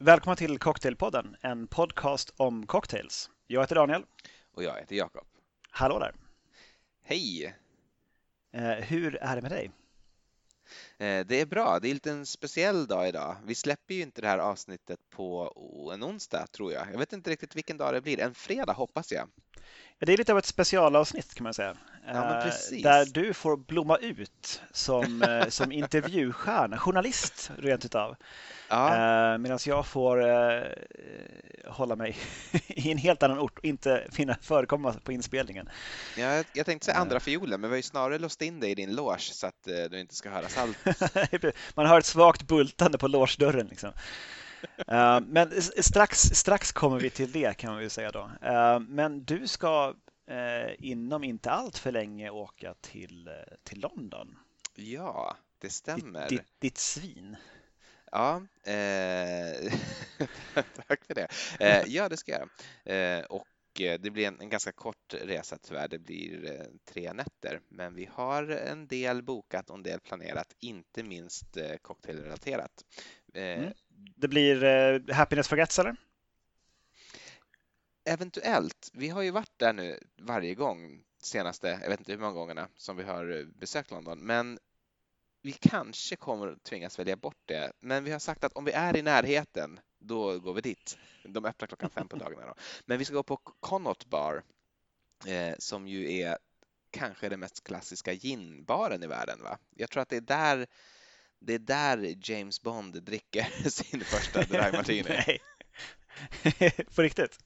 Välkomna 0.00 0.36
till 0.36 0.58
Cocktailpodden, 0.58 1.36
en 1.40 1.66
podcast 1.66 2.34
om 2.36 2.66
cocktails. 2.66 3.30
Jag 3.46 3.60
heter 3.60 3.74
Daniel. 3.74 4.04
Och 4.54 4.62
jag 4.62 4.74
heter 4.80 4.96
Jakob. 4.96 5.26
Hallå 5.70 5.98
där. 5.98 6.14
Hej! 7.02 7.54
Eh, 8.52 8.62
hur 8.62 9.16
är 9.16 9.36
det 9.36 9.42
med 9.42 9.50
dig? 9.50 9.70
Eh, 10.98 11.26
det 11.26 11.40
är 11.40 11.46
bra. 11.46 11.78
Det 11.82 11.90
är 11.90 11.94
lite 11.94 12.10
en 12.10 12.26
speciell 12.26 12.86
dag 12.86 13.08
idag. 13.08 13.36
Vi 13.44 13.54
släpper 13.54 13.94
ju 13.94 14.02
inte 14.02 14.20
det 14.20 14.28
här 14.28 14.38
avsnittet 14.38 15.00
på 15.10 15.52
en 15.94 16.04
onsdag 16.04 16.46
tror 16.46 16.72
jag. 16.72 16.86
Jag 16.92 16.98
vet 16.98 17.12
inte 17.12 17.30
riktigt 17.30 17.56
vilken 17.56 17.76
dag 17.76 17.94
det 17.94 18.00
blir. 18.00 18.20
En 18.20 18.34
fredag 18.34 18.72
hoppas 18.72 19.12
jag. 19.12 19.28
Det 19.98 20.12
är 20.12 20.16
lite 20.16 20.32
av 20.32 20.38
ett 20.38 20.46
specialavsnitt 20.46 21.34
kan 21.34 21.44
man 21.44 21.54
säga. 21.54 21.76
Ja, 22.06 22.38
eh, 22.38 22.82
där 22.82 23.06
du 23.12 23.34
får 23.34 23.56
blomma 23.56 23.96
ut 23.96 24.62
som, 24.72 25.22
eh, 25.22 25.48
som 25.48 25.72
intervjustjärna, 25.72 26.78
journalist 26.78 27.50
rent 27.58 27.84
utav. 27.84 28.16
Ja. 28.68 28.88
Eh, 28.88 29.38
Medan 29.38 29.58
jag 29.66 29.86
får 29.86 30.18
hålla 31.70 31.96
mig 31.96 32.16
i 32.66 32.92
en 32.92 32.98
helt 32.98 33.22
annan 33.22 33.38
ort 33.38 33.58
och 33.58 33.64
inte 33.64 34.06
finna 34.12 34.36
förekomma 34.40 34.92
på 34.92 35.12
inspelningen. 35.12 35.68
Ja, 36.16 36.44
jag 36.52 36.66
tänkte 36.66 36.84
säga 36.84 36.98
andra 36.98 37.20
fiolen, 37.20 37.60
men 37.60 37.70
vi 37.70 37.74
har 37.74 37.76
ju 37.76 37.82
snarare 37.82 38.18
låst 38.18 38.42
in 38.42 38.60
dig 38.60 38.70
i 38.70 38.74
din 38.74 38.94
loge 38.94 39.20
så 39.20 39.46
att 39.46 39.68
du 39.90 40.00
inte 40.00 40.14
ska 40.14 40.30
höra 40.30 40.46
allt. 40.56 40.78
Man 41.74 41.86
hör 41.86 41.98
ett 41.98 42.06
svagt 42.06 42.42
bultande 42.42 42.98
på 42.98 43.08
logedörren. 43.08 43.66
Liksom. 43.66 43.92
Uh, 44.92 45.20
men 45.20 45.62
strax, 45.62 46.18
strax 46.18 46.72
kommer 46.72 47.00
vi 47.00 47.10
till 47.10 47.32
det 47.32 47.56
kan 47.56 47.72
man 47.72 47.82
ju 47.82 47.88
säga 47.88 48.10
då. 48.10 48.30
Uh, 48.48 48.80
men 48.80 49.24
du 49.24 49.48
ska 49.48 49.94
uh, 50.30 50.74
inom 50.78 51.24
inte 51.24 51.50
allt 51.50 51.78
för 51.78 51.92
länge 51.92 52.30
åka 52.30 52.74
till, 52.80 53.30
till 53.62 53.80
London. 53.80 54.38
Ja, 54.74 55.36
det 55.58 55.70
stämmer. 55.70 56.28
Ditt, 56.28 56.46
ditt 56.58 56.78
svin. 56.78 57.36
Ja, 58.10 58.42
eh, 58.64 59.72
tack 60.88 61.04
för 61.04 61.14
det. 61.14 61.28
ja, 61.86 62.08
det 62.08 62.16
ska 62.16 62.32
jag. 62.32 62.48
och 63.30 63.46
det 63.74 64.12
blir 64.12 64.26
en, 64.26 64.40
en, 64.40 64.48
ganska 64.48 64.72
kort 64.72 65.14
resa 65.14 65.58
tyvärr. 65.62 65.88
Det 65.88 65.98
blir 65.98 66.66
tre 66.84 67.12
nätter, 67.12 67.60
men 67.68 67.94
vi 67.94 68.08
har 68.12 68.48
en 68.48 68.86
del 68.86 69.22
bokat 69.22 69.70
och 69.70 69.76
en 69.76 69.82
del 69.82 70.00
planerat, 70.00 70.54
inte 70.60 71.02
minst 71.02 71.58
cocktailrelaterat. 71.82 72.84
Mm 73.34 73.72
det 74.16 74.28
blir 74.28 74.64
eh, 74.64 75.14
Happiness 75.14 75.48
Forgets 75.48 75.78
eller? 75.78 75.96
Eventuellt. 78.04 78.90
Vi 78.92 79.08
har 79.08 79.22
ju 79.22 79.30
varit 79.30 79.58
där 79.58 79.72
nu 79.72 79.98
varje 80.16 80.54
gång 80.54 81.04
senaste, 81.22 81.68
jag 81.82 81.88
vet 81.88 82.00
inte 82.00 82.12
hur 82.12 82.18
många 82.18 82.32
gångerna 82.32 82.68
som 82.76 82.96
vi 82.96 83.02
har 83.02 83.38
eh, 83.38 83.44
besökt 83.44 83.90
London, 83.90 84.18
men 84.18 84.58
vi 85.42 85.52
kanske 85.52 86.16
kommer 86.16 86.56
tvingas 86.62 86.98
välja 86.98 87.16
bort 87.16 87.42
det. 87.44 87.72
Men 87.80 88.04
vi 88.04 88.10
har 88.10 88.18
sagt 88.18 88.44
att 88.44 88.52
om 88.52 88.64
vi 88.64 88.72
är 88.72 88.96
i 88.96 89.02
närheten, 89.02 89.80
då 89.98 90.38
går 90.38 90.54
vi 90.54 90.60
dit. 90.60 90.98
De 91.24 91.44
öppnar 91.44 91.66
klockan 91.66 91.90
fem 91.90 92.08
på 92.08 92.16
dagarna. 92.24 92.46
Då. 92.46 92.54
Men 92.86 92.98
vi 92.98 93.04
ska 93.04 93.14
gå 93.14 93.22
på 93.22 93.36
Connaught 93.36 94.04
Bar, 94.06 94.42
eh, 95.26 95.54
som 95.58 95.88
ju 95.88 96.12
är 96.12 96.38
kanske 96.90 97.28
den 97.28 97.40
mest 97.40 97.64
klassiska 97.64 98.12
ginbaren 98.12 99.02
i 99.02 99.06
världen. 99.06 99.42
Va? 99.42 99.58
Jag 99.76 99.90
tror 99.90 100.02
att 100.02 100.08
det 100.08 100.16
är 100.16 100.20
där 100.20 100.66
det 101.40 101.54
är 101.54 101.58
där 101.58 102.14
James 102.30 102.62
Bond 102.62 103.02
dricker 103.02 103.68
sin 103.70 104.00
första 104.00 104.42
dry 104.42 104.72
martini. 104.72 105.04
Nej. 105.08 105.40
På 106.94 107.02
riktigt? 107.02 107.38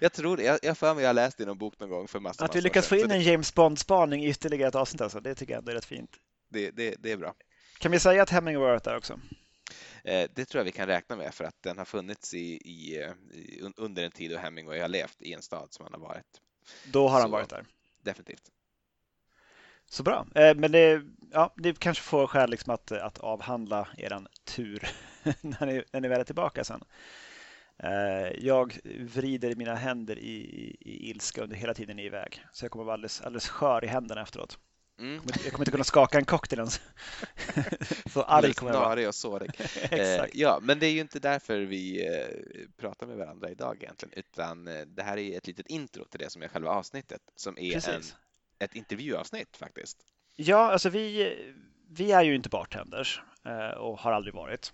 Jag 0.00 0.12
tror 0.12 0.36
det. 0.36 0.42
Jag 0.42 0.70
har 0.70 0.74
för 0.74 0.94
mig 0.94 1.04
jag 1.04 1.16
läst 1.16 1.40
i 1.40 1.44
någon 1.46 1.58
bok 1.58 1.80
någon 1.80 1.90
gång 1.90 2.08
för 2.08 2.20
massor 2.20 2.44
Att 2.44 2.56
vi 2.56 2.60
lyckas 2.60 2.88
få 2.88 2.96
in 2.96 3.10
en 3.10 3.22
James 3.22 3.54
Bond-spaning 3.54 4.24
i 4.24 4.28
ytterligare 4.28 4.68
ett 4.68 4.74
avsnitt 4.74 5.00
alltså, 5.00 5.20
det 5.20 5.34
tycker 5.34 5.54
jag 5.54 5.68
är 5.68 5.74
rätt 5.74 5.84
fint. 5.84 6.10
Det, 6.48 6.70
det, 6.70 6.94
det 6.98 7.12
är 7.12 7.16
bra. 7.16 7.34
Kan 7.78 7.92
vi 7.92 8.00
säga 8.00 8.22
att 8.22 8.30
Hemingway 8.30 8.64
har 8.64 8.70
varit 8.70 8.84
där 8.84 8.96
också? 8.96 9.20
Eh, 10.04 10.28
det 10.34 10.44
tror 10.44 10.60
jag 10.60 10.64
vi 10.64 10.72
kan 10.72 10.86
räkna 10.86 11.16
med 11.16 11.34
för 11.34 11.44
att 11.44 11.62
den 11.62 11.78
har 11.78 11.84
funnits 11.84 12.34
i, 12.34 12.38
i, 12.38 12.96
i 13.32 13.60
under 13.76 14.04
en 14.04 14.10
tid 14.10 14.30
då 14.30 14.38
Hemingway 14.38 14.80
har 14.80 14.88
levt 14.88 15.22
i 15.22 15.32
en 15.32 15.42
stad 15.42 15.68
som 15.70 15.84
han 15.84 15.92
har 15.92 16.08
varit. 16.08 16.40
Då 16.84 17.08
har 17.08 17.18
Så, 17.18 17.22
han 17.22 17.30
varit 17.30 17.48
där? 17.48 17.64
Definitivt. 18.02 18.50
Så 19.88 20.02
bra. 20.02 20.26
Eh, 20.34 20.54
men 20.54 20.72
det, 20.72 21.02
ja, 21.32 21.54
det 21.56 21.78
kanske 21.78 22.04
får 22.04 22.26
skäl 22.26 22.50
liksom 22.50 22.74
att, 22.74 22.92
att 22.92 23.18
avhandla 23.18 23.88
er 23.96 24.26
tur 24.44 24.88
när 25.40 25.66
ni, 25.66 25.84
när 25.92 26.00
ni 26.00 26.08
väl 26.08 26.20
är 26.20 26.24
tillbaka 26.24 26.64
sen. 26.64 26.84
Eh, 27.82 28.32
jag 28.38 28.78
vrider 29.00 29.54
mina 29.54 29.74
händer 29.74 30.18
i, 30.18 30.76
i, 30.80 31.10
ilska 31.10 31.42
under 31.42 31.56
hela 31.56 31.74
tiden 31.74 31.96
ni 31.96 32.02
är 32.02 32.06
iväg. 32.06 32.44
Så 32.52 32.64
jag 32.64 32.72
kommer 32.72 32.84
vara 32.84 32.94
alldeles, 32.94 33.20
alldeles 33.20 33.48
skör 33.48 33.84
i 33.84 33.86
händerna 33.86 34.22
efteråt. 34.22 34.58
Mm. 34.98 35.14
Jag, 35.14 35.22
kommer, 35.22 35.44
jag 35.44 35.52
kommer 35.52 35.62
inte 35.62 35.70
kunna 35.70 35.84
skaka 35.84 36.18
en 36.18 36.24
cocktail 36.24 36.58
ens. 36.58 36.80
så 38.12 38.22
arg 38.22 38.54
kommer 38.54 38.72
jag 38.72 38.80
vara. 38.80 39.08
Och 39.08 39.14
sårig. 39.14 39.50
eh, 39.90 40.24
ja, 40.32 40.58
men 40.62 40.78
det 40.78 40.86
är 40.86 40.90
ju 40.90 41.00
inte 41.00 41.20
därför 41.20 41.58
vi 41.58 42.06
eh, 42.06 42.68
pratar 42.76 43.06
med 43.06 43.16
varandra 43.16 43.50
idag 43.50 43.76
egentligen, 43.82 44.12
utan 44.16 44.68
eh, 44.68 44.80
det 44.80 45.02
här 45.02 45.16
är 45.16 45.36
ett 45.36 45.46
litet 45.46 45.66
intro 45.66 46.04
till 46.04 46.20
det 46.20 46.30
som 46.30 46.42
är 46.42 46.48
själva 46.48 46.70
avsnittet, 46.70 47.20
som 47.36 47.58
är 47.58 47.72
Precis. 47.72 47.88
en 47.88 48.02
ett 48.58 48.74
intervjuavsnitt 48.74 49.56
faktiskt. 49.56 49.98
Ja, 50.36 50.72
alltså 50.72 50.88
vi, 50.88 51.34
vi 51.88 52.12
är 52.12 52.22
ju 52.22 52.34
inte 52.34 52.48
bartenders 52.48 53.22
eh, 53.44 53.70
och 53.70 53.98
har 53.98 54.12
aldrig 54.12 54.34
varit. 54.34 54.72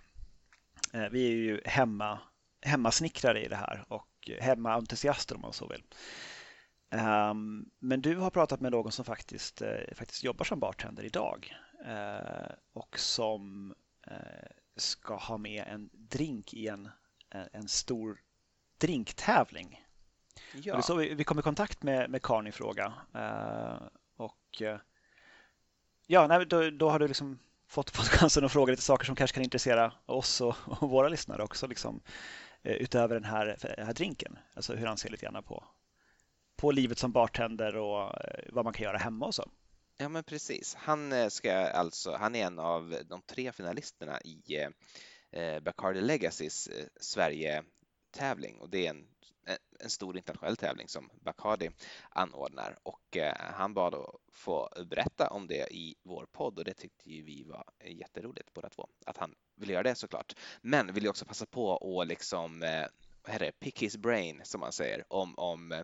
Eh, 0.93 1.09
vi 1.11 1.27
är 1.27 1.37
ju 1.37 1.61
hemma, 1.65 2.19
hemmasnickrare 2.63 3.45
i 3.45 3.49
det 3.49 3.57
här 3.57 3.85
och 3.89 4.31
hemmaentusiaster 4.41 5.35
om 5.35 5.41
man 5.41 5.53
så 5.53 5.67
vill. 5.67 5.83
Ehm, 6.91 7.71
men 7.79 8.01
du 8.01 8.17
har 8.17 8.31
pratat 8.31 8.61
med 8.61 8.73
någon 8.73 8.93
som 8.93 9.05
faktiskt, 9.05 9.63
eh, 9.63 9.95
faktiskt 9.95 10.25
jobbar 10.25 10.45
som 10.45 10.61
bartender 10.61 11.03
idag 11.03 11.57
och 12.73 12.99
som 12.99 13.75
ska 14.77 15.17
ha 15.17 15.39
med 15.39 15.65
en 15.67 15.91
drink 15.93 16.55
i 16.55 16.69
en, 16.69 16.89
en 17.53 17.69
stor 17.69 18.21
drinktävling 18.79 19.84
Ja. 20.63 20.83
så 20.83 20.95
vi, 20.95 21.15
vi 21.15 21.25
kom 21.25 21.39
i 21.39 21.43
kontakt 21.43 21.83
med, 21.83 22.11
med 22.11 22.23
Karn 22.23 22.47
i 22.47 22.53
fråga. 22.53 22.93
Uh, 23.17 23.89
och 24.17 24.63
uh, 24.63 24.77
ja, 26.07 26.27
nej, 26.27 26.47
då, 26.47 26.71
då 26.71 26.91
har 26.91 26.99
du 26.99 27.09
liksom 27.09 27.39
fått, 27.69 27.91
fått 27.97 28.09
chansen 28.09 28.45
att 28.45 28.53
fråga 28.53 28.71
lite 28.71 28.83
saker 28.83 29.07
som 29.07 29.17
kanske 29.17 29.35
kan 29.35 29.45
intressera 29.45 29.93
oss 30.07 30.41
och, 30.41 30.57
och 30.83 30.91
våra 30.91 31.09
lyssnare 31.09 31.43
också. 31.43 31.67
Liksom, 31.67 32.01
uh, 32.67 32.73
utöver 32.73 33.15
den 33.15 33.25
här, 33.25 33.57
den 33.77 33.87
här 33.87 33.95
drinken. 33.95 34.39
Alltså 34.55 34.75
hur 34.75 34.87
han 34.87 34.97
ser 34.97 35.11
lite 35.11 35.27
grann 35.27 35.43
på, 35.43 35.65
på 36.57 36.71
livet 36.71 36.99
som 36.99 37.13
bartender 37.13 37.77
och 37.77 38.13
vad 38.49 38.65
man 38.65 38.75
kan 38.75 38.85
göra 38.85 38.99
hemma 38.99 39.27
och 39.27 39.35
så. 39.35 39.51
Ja, 39.97 40.09
men 40.09 40.25
precis. 40.25 40.75
Han, 40.75 41.31
ska 41.31 41.53
alltså, 41.53 42.17
han 42.17 42.35
är 42.35 42.47
en 42.47 42.59
av 42.59 42.97
de 43.09 43.23
tre 43.23 43.53
finalisterna 43.53 44.21
i 44.21 44.67
eh, 45.35 45.61
Bacardi 45.61 46.01
Legacys 46.01 46.67
eh, 46.67 46.87
tävling 48.15 48.59
och 48.59 48.71
det 48.71 48.87
är 48.87 48.91
en 48.91 49.07
en 49.81 49.91
stor 49.91 50.17
internationell 50.17 50.57
tävling 50.57 50.89
som 50.89 51.11
Bacardi 51.21 51.71
anordnar 52.09 52.77
och 52.83 53.17
eh, 53.17 53.35
han 53.39 53.75
bad 53.75 53.95
att 53.95 54.11
få 54.33 54.69
berätta 54.87 55.29
om 55.29 55.47
det 55.47 55.75
i 55.75 55.95
vår 56.03 56.27
podd 56.33 56.59
och 56.59 56.65
det 56.65 56.75
tyckte 56.75 57.11
ju 57.11 57.23
vi 57.23 57.45
var 57.45 57.65
jätteroligt 57.85 58.55
båda 58.55 58.69
två 58.69 58.89
att 59.07 59.17
han 59.17 59.35
ville 59.57 59.73
göra 59.73 59.83
det 59.83 59.95
såklart. 59.95 60.35
Men 60.61 60.95
vill 60.95 61.03
ju 61.03 61.09
också 61.09 61.25
passa 61.25 61.47
på 61.47 62.01
att 62.01 62.09
liksom 62.09 62.63
eh, 62.63 62.87
vad 63.23 63.33
heter 63.33 63.47
det, 63.47 63.61
pick 63.61 63.83
his 63.83 63.97
brain 63.97 64.41
som 64.45 64.61
man 64.61 64.73
säger 64.73 65.05
om, 65.09 65.35
om 65.39 65.73
eh, 65.73 65.83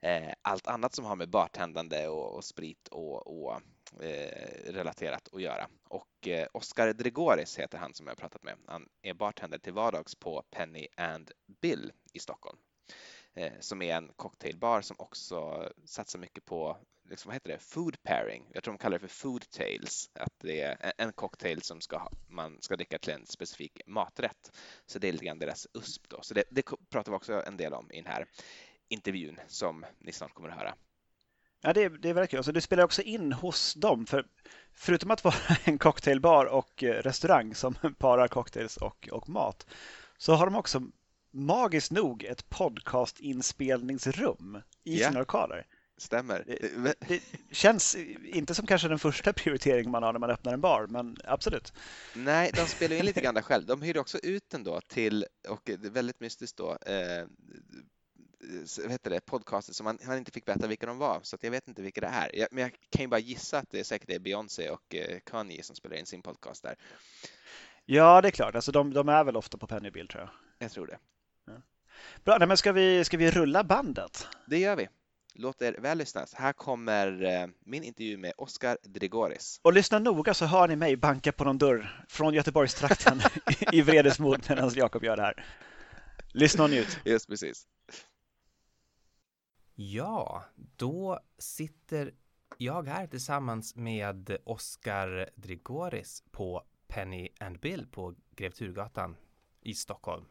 Eh, 0.00 0.32
allt 0.42 0.66
annat 0.66 0.94
som 0.94 1.04
har 1.04 1.16
med 1.16 1.30
bartendande 1.30 2.08
och, 2.08 2.36
och 2.36 2.44
sprit 2.44 2.88
och, 2.88 3.26
och 3.26 3.60
eh, 4.02 4.72
relaterat 4.72 5.28
att 5.32 5.42
göra. 5.42 5.68
Och 5.88 6.28
eh, 6.28 6.46
Oscar 6.52 6.92
Dregoris 6.92 7.58
heter 7.58 7.78
han 7.78 7.94
som 7.94 8.06
jag 8.06 8.16
pratat 8.16 8.42
med. 8.42 8.54
Han 8.66 8.88
är 9.02 9.14
bartender 9.14 9.58
till 9.58 9.72
vardags 9.72 10.14
på 10.14 10.42
Penny 10.50 10.86
and 10.96 11.30
Bill 11.60 11.92
i 12.12 12.18
Stockholm 12.18 12.58
Eh, 13.38 13.52
som 13.60 13.82
är 13.82 13.96
en 13.96 14.12
cocktailbar 14.16 14.80
som 14.80 14.96
också 14.98 15.68
satsar 15.84 16.18
mycket 16.18 16.44
på 16.44 16.76
liksom, 17.08 17.28
vad 17.28 17.34
heter 17.34 17.48
det, 17.48 17.58
food 17.58 18.02
pairing. 18.02 18.44
Jag 18.52 18.64
tror 18.64 18.74
de 18.74 18.78
kallar 18.78 18.98
det 18.98 19.08
för 19.08 19.14
food 19.14 19.50
tales, 19.50 20.10
att 20.14 20.32
det 20.40 20.60
är 20.60 20.92
en 20.98 21.12
cocktail 21.12 21.62
som 21.62 21.80
ska, 21.80 22.08
man 22.28 22.56
ska 22.60 22.76
dricka 22.76 22.98
till 22.98 23.12
en 23.12 23.26
specifik 23.26 23.80
maträtt. 23.86 24.56
Så 24.86 24.98
det 24.98 25.08
är 25.08 25.12
lite 25.12 25.24
grann 25.24 25.38
deras 25.38 25.66
USP 25.74 26.08
då. 26.08 26.22
Så 26.22 26.34
det, 26.34 26.44
det 26.50 26.62
pratar 26.90 27.12
vi 27.12 27.16
också 27.16 27.42
en 27.46 27.56
del 27.56 27.74
om 27.74 27.92
i 27.92 27.96
den 27.96 28.12
här 28.12 28.26
intervjun 28.88 29.40
som 29.46 29.84
ni 29.98 30.12
snart 30.12 30.34
kommer 30.34 30.48
att 30.48 30.58
höra. 30.58 30.74
Ja, 31.60 31.72
det, 31.72 31.88
det 31.88 32.08
är 32.08 32.14
väldigt 32.14 32.30
kul. 32.30 32.38
Alltså, 32.38 32.52
du 32.52 32.60
spelar 32.60 32.84
också 32.84 33.02
in 33.02 33.32
hos 33.32 33.74
dem. 33.74 34.06
För 34.06 34.26
förutom 34.72 35.10
att 35.10 35.24
vara 35.24 35.34
en 35.64 35.78
cocktailbar 35.78 36.46
och 36.46 36.82
eh, 36.82 37.02
restaurang 37.02 37.54
som 37.54 37.74
parar 37.98 38.28
cocktails 38.28 38.76
och, 38.76 39.08
och 39.12 39.28
mat 39.28 39.66
så 40.18 40.34
har 40.34 40.46
de 40.46 40.56
också 40.56 40.82
magiskt 41.30 41.90
nog 41.90 42.24
ett 42.24 42.50
podcastinspelningsrum 42.50 44.62
i 44.84 44.98
yeah. 44.98 45.08
sina 45.08 45.20
lokaler. 45.20 45.66
Stämmer. 45.96 46.44
Det, 46.46 46.94
det, 47.08 47.22
känns 47.50 47.96
inte 48.24 48.54
som 48.54 48.66
kanske 48.66 48.88
den 48.88 48.98
första 48.98 49.32
prioriteringen 49.32 49.90
man 49.90 50.02
har 50.02 50.12
när 50.12 50.20
man 50.20 50.30
öppnar 50.30 50.52
en 50.52 50.60
bar, 50.60 50.86
men 50.86 51.16
absolut. 51.24 51.72
Nej, 52.14 52.50
de 52.54 52.66
spelar 52.66 52.96
in 52.96 53.04
lite 53.04 53.20
grann 53.20 53.42
själv. 53.42 53.66
De 53.66 53.82
hyrde 53.82 54.00
också 54.00 54.18
ut 54.18 54.50
den 54.50 54.64
då 54.64 54.80
till, 54.80 55.26
och 55.48 55.60
det 55.64 55.84
är 55.84 55.90
väldigt 55.90 56.20
mystiskt 56.20 56.56
då, 56.56 56.78
eh, 56.86 57.26
vad 58.82 58.90
heter 58.90 59.10
det, 59.10 59.20
podcaster 59.20 59.72
som 59.72 59.84
man, 59.84 59.98
han 60.06 60.18
inte 60.18 60.30
fick 60.30 60.48
veta 60.48 60.66
vilka 60.66 60.86
de 60.86 60.98
var, 60.98 61.20
så 61.22 61.36
jag 61.40 61.50
vet 61.50 61.68
inte 61.68 61.82
vilka 61.82 62.00
det 62.00 62.06
är. 62.06 62.36
Jag, 62.36 62.48
men 62.50 62.62
jag 62.62 62.72
kan 62.90 63.02
ju 63.02 63.08
bara 63.08 63.20
gissa 63.20 63.58
att 63.58 63.70
det 63.70 63.84
säkert 63.84 64.10
är 64.10 64.18
Beyoncé 64.18 64.70
och 64.70 64.94
eh, 64.94 65.18
Kanye 65.26 65.62
som 65.62 65.76
spelar 65.76 65.96
in 65.96 66.06
sin 66.06 66.22
podcast 66.22 66.62
där. 66.62 66.76
Ja, 67.84 68.20
det 68.20 68.28
är 68.28 68.32
klart. 68.32 68.54
Alltså, 68.54 68.72
de, 68.72 68.92
de 68.92 69.08
är 69.08 69.24
väl 69.24 69.36
ofta 69.36 69.58
på 69.58 69.66
Pennybill 69.66 70.08
tror 70.08 70.22
jag. 70.22 70.30
Jag 70.58 70.72
tror 70.72 70.86
det. 70.86 70.98
Bra, 72.24 72.38
nej, 72.38 72.48
men 72.48 72.56
ska 72.56 72.72
vi, 72.72 73.04
ska 73.04 73.16
vi 73.16 73.30
rulla 73.30 73.64
bandet? 73.64 74.26
Det 74.46 74.58
gör 74.58 74.76
vi. 74.76 74.88
Låt 75.34 75.62
er 75.62 75.76
väl 75.78 75.98
lyssnas. 75.98 76.34
Här 76.34 76.52
kommer 76.52 77.22
eh, 77.22 77.46
min 77.64 77.82
intervju 77.82 78.16
med 78.16 78.32
Oscar 78.36 78.78
Drigoris. 78.82 79.60
Och 79.62 79.72
lyssna 79.72 79.98
noga 79.98 80.34
så 80.34 80.46
hör 80.46 80.68
ni 80.68 80.76
mig 80.76 80.96
banka 80.96 81.32
på 81.32 81.44
någon 81.44 81.58
dörr 81.58 82.04
från 82.08 82.34
Göteborgstrakten 82.34 83.20
i 83.72 83.82
vredesmod 83.82 84.44
medan 84.48 84.70
Jakob 84.74 85.04
gör 85.04 85.16
det 85.16 85.22
här. 85.22 85.44
Lyssna 86.32 86.64
och 86.64 86.70
njut. 86.70 86.98
Just 87.04 87.28
precis. 87.28 87.66
Ja, 89.80 90.44
då 90.76 91.20
sitter 91.38 92.14
jag 92.56 92.88
här 92.88 93.06
tillsammans 93.06 93.76
med 93.76 94.36
Oskar 94.44 95.30
Drigoris 95.34 96.24
på 96.30 96.64
Penny 96.86 97.28
and 97.40 97.60
Bill 97.60 97.86
på 97.86 98.14
Grev 98.30 98.50
Turgatan 98.50 99.16
i 99.60 99.74
Stockholm 99.74 100.24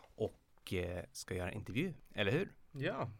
och 0.00 0.72
eh, 0.72 1.04
ska 1.12 1.34
göra 1.34 1.50
en 1.50 1.56
intervju, 1.56 1.94
eller 2.14 2.32
hur? 2.32 2.52
Ja, 2.72 3.10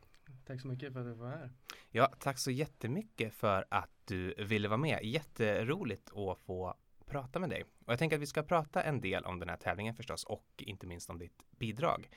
tack 0.46 0.60
så 0.60 0.68
mycket 0.68 0.92
för 0.92 1.00
att 1.00 1.06
jag 1.06 1.14
var 1.14 1.30
här. 1.30 1.52
Ja, 1.90 2.12
tack 2.18 2.38
så 2.38 2.50
jättemycket 2.50 3.34
för 3.34 3.64
att 3.70 3.90
du 4.04 4.34
ville 4.34 4.68
vara 4.68 4.78
med. 4.78 5.04
Jätteroligt 5.04 6.10
att 6.16 6.38
få 6.38 6.74
prata 7.06 7.38
med 7.38 7.50
dig. 7.50 7.62
Och 7.62 7.92
jag 7.92 7.98
tänker 7.98 8.16
att 8.16 8.22
vi 8.22 8.26
ska 8.26 8.42
prata 8.42 8.82
en 8.82 9.00
del 9.00 9.24
om 9.24 9.38
den 9.38 9.48
här 9.48 9.56
tävlingen 9.56 9.94
förstås 9.94 10.24
och 10.24 10.46
inte 10.58 10.86
minst 10.86 11.10
om 11.10 11.18
ditt 11.18 11.44
bidrag. 11.50 12.08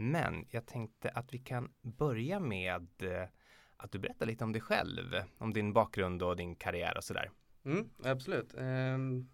Men 0.00 0.46
jag 0.50 0.66
tänkte 0.66 1.10
att 1.10 1.34
vi 1.34 1.38
kan 1.38 1.72
börja 1.82 2.40
med 2.40 2.86
eh, 3.02 3.28
att 3.76 3.92
du 3.92 3.98
berättar 3.98 4.26
lite 4.26 4.44
om 4.44 4.52
dig 4.52 4.62
själv, 4.62 5.22
om 5.38 5.52
din 5.52 5.72
bakgrund 5.72 6.22
och 6.22 6.36
din 6.36 6.56
karriär 6.56 6.96
och 6.96 7.04
sådär. 7.04 7.30
Mm, 7.64 7.90
absolut. 8.04 8.54
Ehm, 8.58 9.28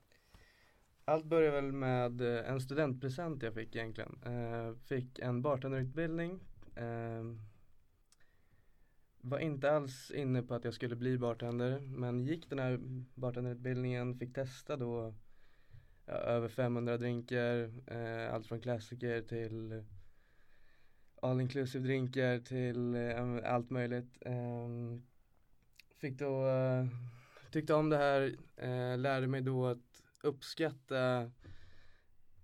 allt 1.05 1.25
började 1.25 1.61
väl 1.61 1.73
med 1.73 2.21
eh, 2.21 2.51
en 2.51 2.61
studentpresent 2.61 3.43
jag 3.43 3.55
fick 3.55 3.77
egentligen. 3.77 4.23
Eh, 4.27 4.75
fick 4.75 5.19
en 5.19 5.43
bartenderutbildning. 5.43 6.41
Ehm, 6.77 7.41
var 9.21 9.39
inte 9.39 9.73
alls 9.73 10.11
inne 10.11 10.43
på 10.43 10.55
att 10.55 10.65
jag 10.65 10.75
skulle 10.75 10.97
bli 10.97 11.19
bartender 11.19 11.81
men 11.81 12.25
gick 12.25 12.51
den 12.51 12.59
här 12.59 12.79
bartenderutbildningen, 13.15 14.19
fick 14.19 14.35
testa 14.35 14.77
då 14.77 15.15
ja, 16.07 16.13
över 16.13 16.49
500 16.49 16.99
drinkar, 16.99 17.73
eh, 17.87 18.35
allt 18.35 18.47
från 18.47 18.61
klassiker 18.61 19.23
till 19.23 19.85
all 21.25 21.41
inclusive 21.41 21.85
drinkar 21.85 22.39
till 22.39 22.95
eh, 22.95 23.55
allt 23.55 23.71
möjligt. 23.71 24.19
Ehm, 24.21 25.03
fick 25.97 26.19
då, 26.19 26.49
eh, 26.49 26.87
tyckte 27.51 27.75
om 27.75 27.89
det 27.91 27.97
här, 27.97 28.37
eh, 28.57 28.99
lärde 28.99 29.27
mig 29.27 29.41
då 29.41 29.67
att 29.67 30.03
uppskatta 30.23 31.31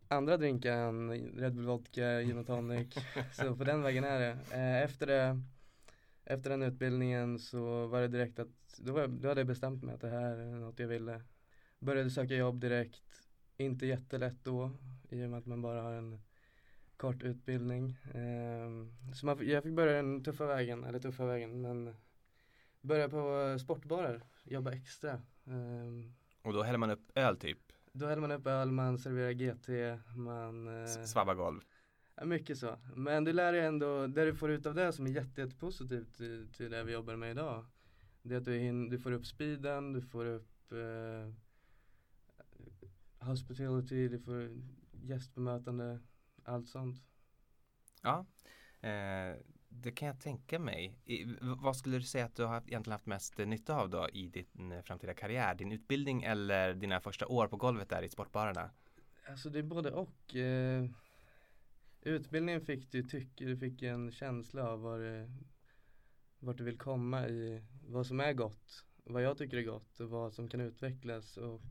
andra 0.09 0.37
drinkar 0.37 0.73
än 0.73 1.11
Red 1.37 1.55
Bull 1.55 1.67
Vodka, 1.67 2.23
Gin 2.23 2.39
och 2.39 2.47
Tonic. 2.47 2.95
så 3.33 3.57
på 3.57 3.65
den 3.65 3.83
vägen 3.83 4.05
är 4.05 4.21
det. 4.21 4.39
Eh, 4.53 4.83
efter 4.83 5.07
det 5.07 5.43
efter 6.25 6.51
den 6.51 6.63
utbildningen 6.63 7.39
så 7.39 7.87
var 7.87 8.01
det 8.01 8.09
direkt 8.09 8.39
att, 8.39 8.79
då, 8.79 8.93
var, 8.93 9.07
då 9.07 9.29
hade 9.29 9.41
jag 9.41 9.49
bestämt 9.49 9.83
mig 9.83 9.95
att 9.95 10.01
det 10.01 10.11
här 10.11 10.37
är 10.37 10.55
något 10.55 10.79
jag 10.79 10.89
ville. 10.89 11.23
Började 11.79 12.11
söka 12.11 12.35
jobb 12.35 12.61
direkt, 12.61 13.29
inte 13.57 13.87
jättelätt 13.87 14.45
då 14.45 14.71
i 15.09 15.25
och 15.25 15.31
med 15.31 15.39
att 15.39 15.47
man 15.47 15.63
bara 15.63 15.83
har 15.83 15.93
en 15.93 16.21
kort 17.01 17.23
utbildning. 17.23 17.97
Um, 18.15 18.93
så 19.15 19.27
man, 19.27 19.49
jag 19.49 19.63
fick 19.63 19.73
börja 19.73 19.93
den 19.93 20.25
tuffa 20.25 20.47
vägen, 20.47 20.85
eller 20.85 20.99
tuffa 20.99 21.27
vägen, 21.27 21.61
men 21.61 21.95
börja 22.81 23.09
på 23.09 23.57
sportbarer, 23.61 24.23
jobba 24.45 24.73
extra. 24.73 25.21
Um, 25.45 26.15
och 26.43 26.53
då 26.53 26.63
häller 26.63 26.79
man 26.79 26.91
upp 26.91 27.11
öl 27.15 27.37
typ? 27.37 27.59
Då 27.93 28.07
häller 28.07 28.21
man 28.21 28.33
upp 28.33 28.47
öl, 28.47 28.71
man 28.71 28.99
serverar 28.99 29.33
GT, 29.33 30.01
man 30.17 30.69
uh, 30.69 30.87
Svabbar 30.87 31.35
golv? 31.35 31.61
Mycket 32.25 32.59
så. 32.59 32.79
Men 32.95 33.25
du 33.25 33.33
lär 33.33 33.53
dig 33.53 33.65
ändå, 33.65 34.07
det 34.07 34.25
du 34.25 34.35
får 34.35 34.51
ut 34.51 34.67
av 34.67 34.75
det 34.75 34.93
som 34.93 35.07
är 35.07 35.11
jätte, 35.11 35.41
jätte 35.41 35.57
positivt 35.57 36.17
till, 36.17 36.49
till 36.53 36.71
det 36.71 36.85
vi 36.85 36.93
jobbar 36.93 37.17
med 37.17 37.31
idag. 37.31 37.65
Det 38.23 38.35
är 38.35 38.39
att 38.39 38.45
du, 38.45 38.59
hin, 38.59 38.89
du 38.89 38.99
får 38.99 39.13
upp 39.13 39.27
speeden, 39.27 39.93
du 39.93 40.03
får 40.03 40.25
upp 40.25 40.73
uh, 40.73 41.33
hospitality, 43.19 44.09
du 44.09 44.19
får 44.19 44.51
gästbemötande 44.93 45.99
allt 46.45 46.69
sånt. 46.69 47.03
Ja, 48.03 48.27
eh, 48.81 49.37
det 49.69 49.93
kan 49.93 50.09
jag 50.09 50.21
tänka 50.21 50.59
mig. 50.59 50.99
I, 51.05 51.25
vad 51.41 51.77
skulle 51.77 51.99
du 51.99 52.03
säga 52.03 52.25
att 52.25 52.37
du 52.37 52.45
har 52.45 52.57
egentligen 52.57 52.93
haft 52.93 53.07
mest 53.07 53.39
nytta 53.39 53.77
av 53.77 53.91
då 53.91 54.09
i 54.09 54.29
din 54.29 54.73
eh, 54.73 54.83
framtida 54.83 55.15
karriär? 55.15 55.55
Din 55.55 55.73
utbildning 55.73 56.23
eller 56.23 56.75
dina 56.75 57.01
första 57.01 57.27
år 57.27 57.49
på 57.49 57.57
golvet 57.57 57.89
där 57.89 58.03
i 58.03 58.09
sportbarerna? 58.09 58.71
Alltså 59.29 59.51
det 59.51 59.59
är 59.59 59.63
både 59.63 59.91
och. 59.91 60.37
Eh, 60.37 60.85
utbildningen 62.03 62.61
fick 62.61 62.91
du 62.91 63.03
tycka, 63.03 63.45
du 63.45 63.57
fick 63.57 63.83
en 63.83 64.13
känsla 64.13 64.69
av 64.69 64.81
var 64.81 64.99
det, 64.99 65.31
vart 66.39 66.59
du 66.59 66.65
vill 66.65 66.79
komma 66.79 67.29
i 67.29 67.65
vad 67.89 68.07
som 68.07 68.21
är 68.21 68.33
gott, 68.33 68.85
vad 69.05 69.23
jag 69.23 69.39
tycker 69.39 69.57
är 69.57 69.63
gott 69.63 70.01
och 70.01 70.11
vad 70.11 70.35
som 70.35 70.49
kan 70.49 70.61
utvecklas 70.61 71.37
och 71.37 71.63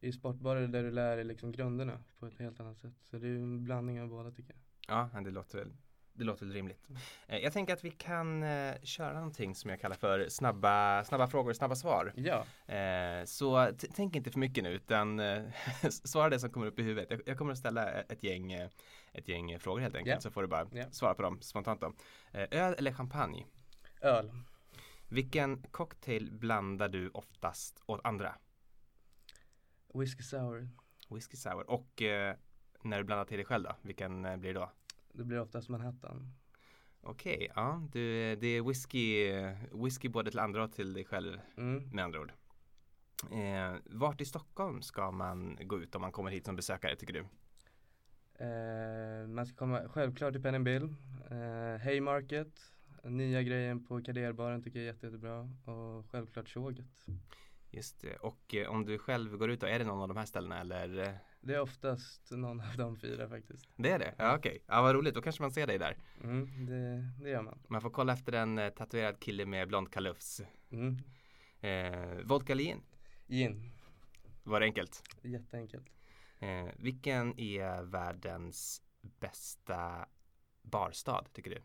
i 0.00 0.12
sportbarer 0.12 0.66
där 0.68 0.82
du 0.82 0.90
lär 0.90 1.16
dig 1.16 1.24
liksom 1.24 1.52
grunderna 1.52 1.98
på 2.18 2.26
ett 2.26 2.38
helt 2.38 2.60
annat 2.60 2.78
sätt. 2.78 2.94
Så 3.02 3.18
det 3.18 3.28
är 3.28 3.34
en 3.34 3.64
blandning 3.64 4.00
av 4.00 4.08
båda 4.08 4.30
tycker 4.30 4.54
jag. 4.54 5.10
Ja, 5.12 5.20
det 5.20 5.30
låter, 5.30 5.66
det 6.12 6.24
låter 6.24 6.46
rimligt. 6.46 6.88
Eh, 7.26 7.38
jag 7.38 7.52
tänker 7.52 7.72
att 7.72 7.84
vi 7.84 7.90
kan 7.90 8.42
eh, 8.42 8.74
köra 8.82 9.14
någonting 9.14 9.54
som 9.54 9.70
jag 9.70 9.80
kallar 9.80 9.96
för 9.96 10.28
snabba, 10.28 11.04
snabba 11.04 11.26
frågor 11.26 11.50
och 11.50 11.56
snabba 11.56 11.74
svar. 11.74 12.12
Ja. 12.16 12.74
Eh, 12.74 13.24
så 13.24 13.72
tänk 13.94 14.16
inte 14.16 14.30
för 14.30 14.38
mycket 14.38 14.64
nu 14.64 14.70
utan 14.70 15.20
svara 15.90 16.30
det 16.30 16.40
som 16.40 16.50
kommer 16.50 16.66
upp 16.66 16.78
i 16.78 16.82
huvudet. 16.82 17.10
Jag, 17.10 17.20
jag 17.26 17.38
kommer 17.38 17.52
att 17.52 17.58
ställa 17.58 17.90
ett 17.92 18.22
gäng, 18.22 18.52
ett 19.12 19.28
gäng 19.28 19.58
frågor 19.58 19.80
helt 19.80 19.94
enkelt 19.94 20.08
Yeah. 20.08 20.20
så 20.20 20.30
får 20.30 20.42
du 20.42 20.48
bara 20.48 20.68
Yeah. 20.72 20.90
svara 20.90 21.14
på 21.14 21.22
dem 21.22 21.40
spontant 21.40 21.80
då. 21.80 21.92
Öl 22.32 22.74
eller 22.78 22.92
champagne? 22.92 23.46
Öl. 24.00 24.32
Vilken 25.08 25.62
cocktail 25.62 26.32
blandar 26.32 26.88
du 26.88 27.08
oftast 27.08 27.82
åt 27.86 28.00
andra? 28.04 28.34
Whisky 30.00 30.22
sour. 30.22 30.68
Whisky 31.10 31.36
sour 31.36 31.70
och 31.70 32.02
eh, 32.02 32.36
när 32.82 32.98
du 32.98 33.04
blandar 33.04 33.24
till 33.24 33.36
dig 33.36 33.44
själv 33.46 33.64
då? 33.64 33.76
Vilken 33.82 34.24
eh, 34.24 34.36
blir 34.36 34.54
det 34.54 34.60
då? 34.60 34.72
Det 35.12 35.24
blir 35.24 35.40
oftast 35.40 35.68
Manhattan. 35.68 36.32
Okej, 37.00 37.52
ja, 37.54 37.88
du, 37.92 38.36
det 38.36 38.46
är 38.46 38.62
whisky, 38.62 39.30
whisky 39.84 40.08
både 40.08 40.30
till 40.30 40.38
andra 40.38 40.64
och 40.64 40.72
till 40.72 40.92
dig 40.92 41.04
själv 41.04 41.40
Mm. 41.56 41.90
med 41.90 42.04
andra 42.04 42.20
ord. 42.20 42.32
Eh, 43.32 43.74
vart 43.84 44.20
i 44.20 44.24
Stockholm 44.24 44.82
ska 44.82 45.10
man 45.10 45.58
gå 45.62 45.80
ut 45.80 45.94
om 45.94 46.00
man 46.02 46.12
kommer 46.12 46.30
hit 46.30 46.46
som 46.46 46.56
besökare 46.56 46.96
tycker 46.96 47.12
du? 47.12 47.20
Eh, 48.44 49.28
man 49.28 49.46
ska 49.46 49.56
komma 49.56 49.88
självklart 49.88 50.32
till 50.32 50.42
Pen 50.42 50.54
and 50.54 50.64
Bill. 50.64 50.94
Eh, 51.30 51.84
Haymarket. 51.84 52.72
Nya 53.04 53.42
grejen 53.42 53.84
på 53.84 54.02
Kaderbaren 54.02 54.62
tycker 54.62 54.78
jag 54.78 54.88
är 54.88 54.92
jätte, 54.92 55.06
jättebra. 55.06 55.40
Och 55.64 56.10
självklart 56.10 56.48
Tjoget. 56.48 56.86
Just 57.70 58.00
det, 58.00 58.16
och 58.16 58.54
eh, 58.54 58.68
om 58.68 58.84
du 58.84 58.98
själv 58.98 59.36
går 59.36 59.50
ut 59.50 59.60
då, 59.60 59.66
är 59.66 59.78
det 59.78 59.84
någon 59.84 60.00
av 60.02 60.08
de 60.08 60.16
här 60.16 60.24
ställena 60.24 60.60
eller? 60.60 61.18
Det 61.40 61.54
är 61.54 61.60
oftast 61.60 62.30
någon 62.30 62.60
av 62.60 62.76
de 62.76 62.96
fyra 62.96 63.28
faktiskt. 63.28 63.68
Det 63.76 63.90
är 63.90 63.98
det? 63.98 64.14
Ja 64.18 64.36
okej, 64.36 64.62
ja 64.66 64.82
vad 64.82 64.94
roligt, 64.94 65.14
då 65.14 65.22
kanske 65.22 65.42
man 65.42 65.50
ser 65.50 65.66
dig 65.66 65.78
där. 65.78 65.96
Mm, 66.22 66.66
det, 66.66 67.10
det 67.24 67.30
gör 67.30 67.42
man. 67.42 67.58
Man 67.68 67.80
får 67.80 67.90
kolla 67.90 68.12
efter 68.12 68.32
en 68.32 68.58
eh, 68.58 68.70
tatuerad 68.70 69.20
kille 69.20 69.46
med 69.46 69.68
blond 69.68 69.92
kalufs. 69.92 70.40
Mm. 70.70 70.96
Eh, 71.60 72.24
vodka 72.24 72.52
eller 72.52 72.64
gin? 72.64 72.82
Gin. 73.26 73.70
Var 74.42 74.60
det 74.60 74.66
enkelt? 74.66 75.02
Jätteenkelt. 75.22 75.86
Eh, 76.38 76.68
vilken 76.76 77.40
är 77.40 77.82
världens 77.82 78.82
bästa 79.00 80.08
barstad 80.62 81.24
tycker 81.32 81.50
du? 81.50 81.62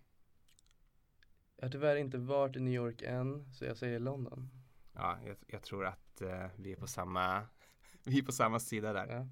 Jag 1.56 1.66
har 1.66 1.72
tyvärr 1.72 1.96
inte 1.96 2.18
varit 2.18 2.56
i 2.56 2.60
New 2.60 2.74
York 2.74 3.02
än, 3.02 3.54
så 3.54 3.66
jag 3.66 3.78
säger 3.78 4.00
London. 4.00 4.50
Ja, 4.94 5.18
jag, 5.26 5.38
jag 5.48 5.64
tror 5.64 5.86
att 5.86 6.22
eh, 6.22 6.48
vi 6.58 6.72
är 6.72 6.76
på 6.76 6.88
samma 6.88 7.48
Vi 8.04 8.20
är 8.20 8.24
på 8.24 8.32
samma 8.32 8.60
sida 8.60 8.94
där. 8.94 9.08
Ja, 9.08 9.28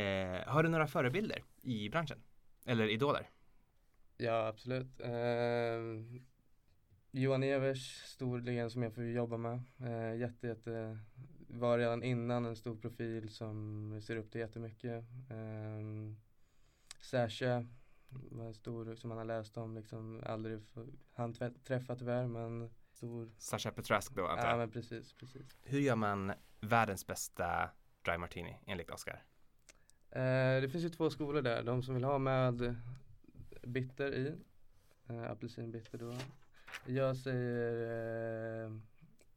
Eh, 0.00 0.48
har 0.48 0.62
du 0.62 0.68
några 0.68 0.86
förebilder 0.86 1.44
i 1.62 1.88
branschen? 1.88 2.22
Eller 2.66 2.88
idoler? 2.88 3.30
ja 4.16 4.46
absolut. 4.46 5.00
Eh, 5.00 5.80
Johan 7.10 7.42
Evers, 7.42 8.02
stor 8.04 8.40
legend 8.40 8.72
som 8.72 8.82
jag 8.82 8.94
får 8.94 9.04
jobba 9.04 9.36
med. 9.36 9.62
Eh, 9.80 10.16
jätte, 10.20 10.46
jätte, 10.46 10.98
var 11.48 11.78
redan 11.78 12.02
innan 12.02 12.46
en 12.46 12.56
stor 12.56 12.76
profil 12.76 13.28
som 13.28 14.00
ser 14.02 14.16
upp 14.16 14.30
till 14.30 14.40
jättemycket. 14.40 15.04
Eh, 15.30 16.14
Sasha 17.00 17.66
var 18.08 18.46
en 18.46 18.54
stor 18.54 18.94
som 18.94 19.08
man 19.08 19.18
har 19.18 19.24
läst 19.24 19.56
om, 19.56 19.74
liksom 19.74 20.22
aldrig 20.26 20.60
han 21.14 21.32
träffat 21.64 21.98
tyvärr 21.98 22.26
men 22.26 22.70
stor. 23.00 23.30
Sasha 23.38 23.70
Petrask 23.70 24.14
då 24.14 24.26
antar 24.26 24.44
Ja 24.44 24.50
jag. 24.50 24.58
men 24.58 24.70
precis, 24.70 25.12
precis. 25.12 25.58
Hur 25.62 25.80
gör 25.80 25.96
man 25.96 26.32
världens 26.60 27.06
bästa 27.06 27.70
dry 28.02 28.18
martini 28.18 28.58
enligt 28.66 28.90
Oscar? 28.90 29.22
Eh, 30.10 30.60
det 30.60 30.68
finns 30.72 30.84
ju 30.84 30.88
två 30.88 31.10
skolor 31.10 31.42
där. 31.42 31.62
De 31.62 31.82
som 31.82 31.94
vill 31.94 32.04
ha 32.04 32.18
med 32.18 32.76
bitter 33.62 34.14
i. 34.14 34.34
Eh, 35.08 35.30
apelsinbitter 35.30 35.98
då. 35.98 36.16
Jag 36.86 37.16
säger 37.16 38.64
eh, 38.66 38.72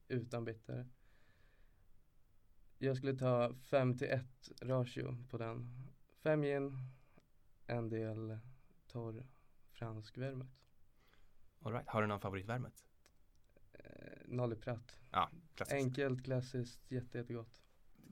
utan 0.07 0.45
bitter. 0.45 0.87
Jag 2.77 2.97
skulle 2.97 3.13
ta 3.13 3.53
5 3.53 3.97
till 3.97 4.07
1 4.09 4.25
ratio 4.61 5.17
på 5.29 5.37
den. 5.37 5.69
5 6.23 6.41
gin, 6.41 6.77
en 7.67 7.89
del 7.89 8.37
torr 8.87 9.25
fransk 9.71 10.17
vermouth. 10.17 10.51
All 11.61 11.73
right. 11.73 11.89
Har 11.89 12.01
du 12.01 12.07
någon 12.07 12.19
favoritvärmet? 12.19 12.85
Eh, 14.33 14.37
Nolly 14.37 14.55
Pratt. 14.55 14.99
Ja, 15.11 15.29
klassiskt. 15.55 15.75
Enkelt, 15.75 16.23
klassiskt, 16.23 16.91
jätte, 16.91 17.17
jättegott. 17.17 17.61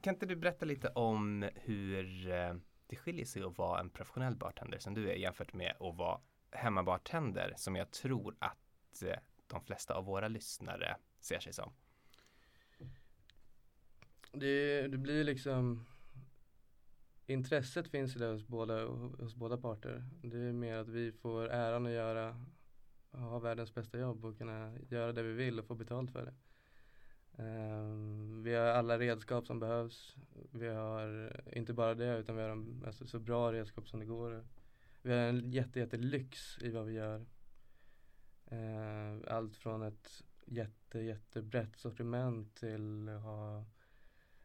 Kan 0.02 0.14
inte 0.14 0.26
du 0.26 0.36
berätta 0.36 0.66
lite 0.66 0.90
om 0.90 1.50
hur 1.56 2.32
eh, 2.32 2.54
det 2.88 2.96
skiljer 2.96 3.26
sig 3.26 3.44
att 3.44 3.58
vara 3.58 3.80
en 3.80 3.90
professionell 3.90 4.36
bartender 4.36 4.80
som 4.80 4.94
du 4.94 5.10
är 5.10 5.16
jämfört 5.16 5.54
med 5.54 5.72
att 5.80 5.96
vara 5.96 6.22
hemmabartender 6.52 7.54
som 7.58 7.76
jag 7.76 7.92
tror 7.92 8.36
att 8.40 9.04
eh, 9.04 9.20
de 9.48 9.62
flesta 9.62 9.94
av 9.94 10.06
våra 10.06 10.28
lyssnare 10.28 10.98
ser 11.20 11.40
sig 11.40 11.54
som? 11.54 11.74
Det, 14.32 14.88
det 14.88 14.98
blir 14.98 15.24
liksom 15.24 15.86
Intresset 17.26 17.88
finns 17.88 18.16
ju 18.16 18.20
där 18.20 18.32
hos 18.32 18.48
båda, 18.48 18.86
hos 18.86 19.36
båda 19.36 19.58
parter. 19.58 20.04
Det 20.22 20.38
är 20.38 20.52
mer 20.54 20.78
att 20.78 20.88
vi 20.88 21.12
får 21.12 21.50
äran 21.50 21.86
att 21.86 21.92
göra 21.92 22.46
ha 23.12 23.40
världens 23.40 23.74
bästa 23.74 24.00
jobb 24.00 24.26
och 24.26 24.38
kunna 24.38 24.74
göra 24.90 25.12
det 25.12 25.24
vi 25.24 25.34
vill 25.34 25.60
och 25.60 25.66
få 25.66 25.76
betalt 25.76 26.12
för 26.12 26.26
det. 26.26 26.34
Um, 27.44 28.44
vi 28.44 28.54
har 28.54 28.66
alla 28.66 29.00
redskap 29.00 29.48
som 29.48 29.60
behövs. 29.60 30.16
Vi 30.52 30.68
har 30.68 31.40
inte 31.54 31.74
bara 31.74 31.96
det 31.96 32.18
utan 32.18 32.36
vi 32.36 32.42
har 32.42 32.50
de, 32.50 32.84
alltså, 32.86 33.08
så 33.08 33.20
bra 33.20 33.54
redskap 33.54 33.88
som 33.88 34.00
det 34.00 34.06
går. 34.06 34.46
Vi 35.02 35.12
har 35.12 35.20
en 35.20 35.52
jätte, 35.52 35.80
jätte 35.80 35.98
lyx 35.98 36.58
i 36.62 36.70
vad 36.70 36.86
vi 36.86 36.94
gör. 36.94 37.26
Uh, 38.52 39.22
allt 39.28 39.56
från 39.56 39.84
ett 39.84 40.24
jätte, 40.46 41.00
jättebrett 41.00 41.78
sortiment 41.78 42.56
till 42.56 43.10
att 43.10 43.22
ha 43.22 43.66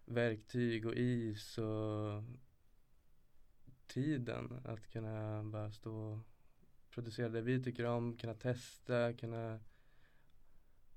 verktyg 0.05 0.87
och 0.87 0.95
is 0.95 1.59
och 1.59 2.23
tiden 3.87 4.61
att 4.65 4.93
kunna 4.93 5.43
bara 5.43 5.73
stå 5.73 5.95
och 5.95 6.19
producera 6.97 7.29
det 7.29 7.41
vi 7.41 7.63
tycker 7.63 7.85
om, 7.85 8.17
kunna 8.17 8.35
testa, 8.35 9.13
kunna, 9.13 9.61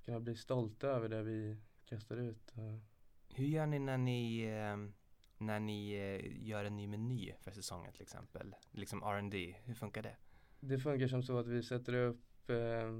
kunna 0.06 0.20
bli 0.20 0.36
stolta 0.36 0.88
över 0.88 1.10
det 1.10 1.24
vi 1.24 1.58
kastar 1.86 2.18
ut. 2.18 2.54
Hur 3.30 3.46
gör 3.46 3.66
ni 3.66 3.80
när 3.80 3.98
ni 3.98 4.42
eh, 4.42 4.78
när 5.38 5.60
ni 5.60 5.92
eh, 5.92 6.48
gör 6.48 6.66
en 6.66 6.78
ny 6.78 6.88
meny 6.88 7.34
för 7.40 7.52
säsongen 7.52 7.94
till 7.94 8.02
exempel? 8.02 8.56
Liksom 8.72 9.04
R&D, 9.04 9.56
hur 9.64 9.74
funkar 9.74 10.04
det? 10.04 10.16
Det 10.60 10.80
funkar 10.80 11.08
som 11.08 11.24
så 11.24 11.38
att 11.38 11.48
vi 11.48 11.64
sätter 11.64 11.94
upp 11.94 12.50
eh, 12.50 12.92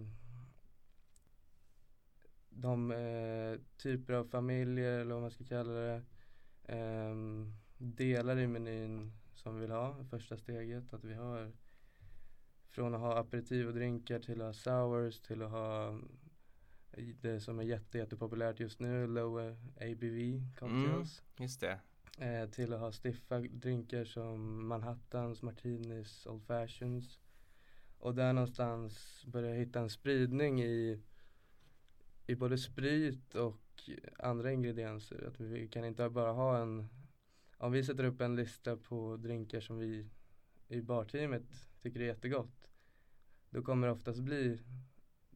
de 2.50 2.92
eh, 2.92 3.60
typer 3.78 4.14
av 4.14 4.26
familjer 4.26 5.00
eller 5.00 5.14
vad 5.14 5.22
man 5.22 5.32
ska 5.32 5.44
kalla 5.44 5.72
det 5.72 6.04
eh, 6.64 7.16
delar 7.78 8.40
i 8.40 8.48
menyn 8.48 9.12
som 9.34 9.56
vi 9.56 9.62
vill 9.62 9.72
ha, 9.72 10.04
första 10.10 10.38
steget. 10.38 10.94
Att 10.94 11.04
vi 11.04 11.14
har 11.14 11.52
från 12.80 12.96
att 12.96 13.02
ha 13.02 13.18
aperitiv 13.18 13.68
och 13.68 13.74
drinkar 13.74 14.20
till 14.20 14.42
att 14.42 14.48
ha 14.48 14.54
sours 14.54 15.20
till 15.20 15.42
att 15.42 15.52
ha 15.52 16.00
det 17.22 17.40
som 17.40 17.60
är 17.60 17.64
jätte, 17.64 17.98
jättepopulärt 17.98 18.60
just 18.60 18.80
nu, 18.80 19.08
low 19.08 19.40
ABV 19.76 20.42
cocktails. 20.60 21.22
Mm, 21.22 21.44
just 21.44 21.62
det. 21.62 21.80
Eh, 22.18 22.50
till 22.50 22.74
att 22.74 22.80
ha 22.80 22.92
stiffa 22.92 23.40
drinkar 23.40 24.06
som 24.06 24.68
Manhattans, 24.68 25.42
Martinis, 25.42 26.28
Old 26.28 26.44
Fashions. 26.44 27.20
Och 27.98 28.16
där 28.16 28.34
någonstans 28.34 29.24
börja 29.28 29.54
hitta 29.54 29.80
en 29.80 29.90
spridning 29.90 30.62
i, 30.62 31.02
i 32.28 32.36
både 32.36 32.58
sprit 32.58 33.36
och 33.36 33.90
andra 34.20 34.52
ingredienser. 34.52 35.28
Att 35.28 35.40
vi 35.40 35.68
kan 35.68 35.86
inte 35.86 36.10
bara 36.10 36.32
ha 36.32 36.58
en 36.58 36.88
om 37.58 37.72
vi 37.72 37.84
sätter 37.84 38.04
upp 38.04 38.22
en 38.22 38.36
lista 38.36 38.78
på 38.78 39.18
drinkar 39.18 39.60
som 39.60 39.78
vi 39.78 40.10
i 40.68 40.82
barteamet 40.82 41.44
tycker 41.82 42.00
är 42.00 42.06
jättegott 42.06 42.69
då 43.50 43.62
kommer 43.62 43.88
det 43.88 43.94
oftast 43.94 44.20
bli 44.20 44.60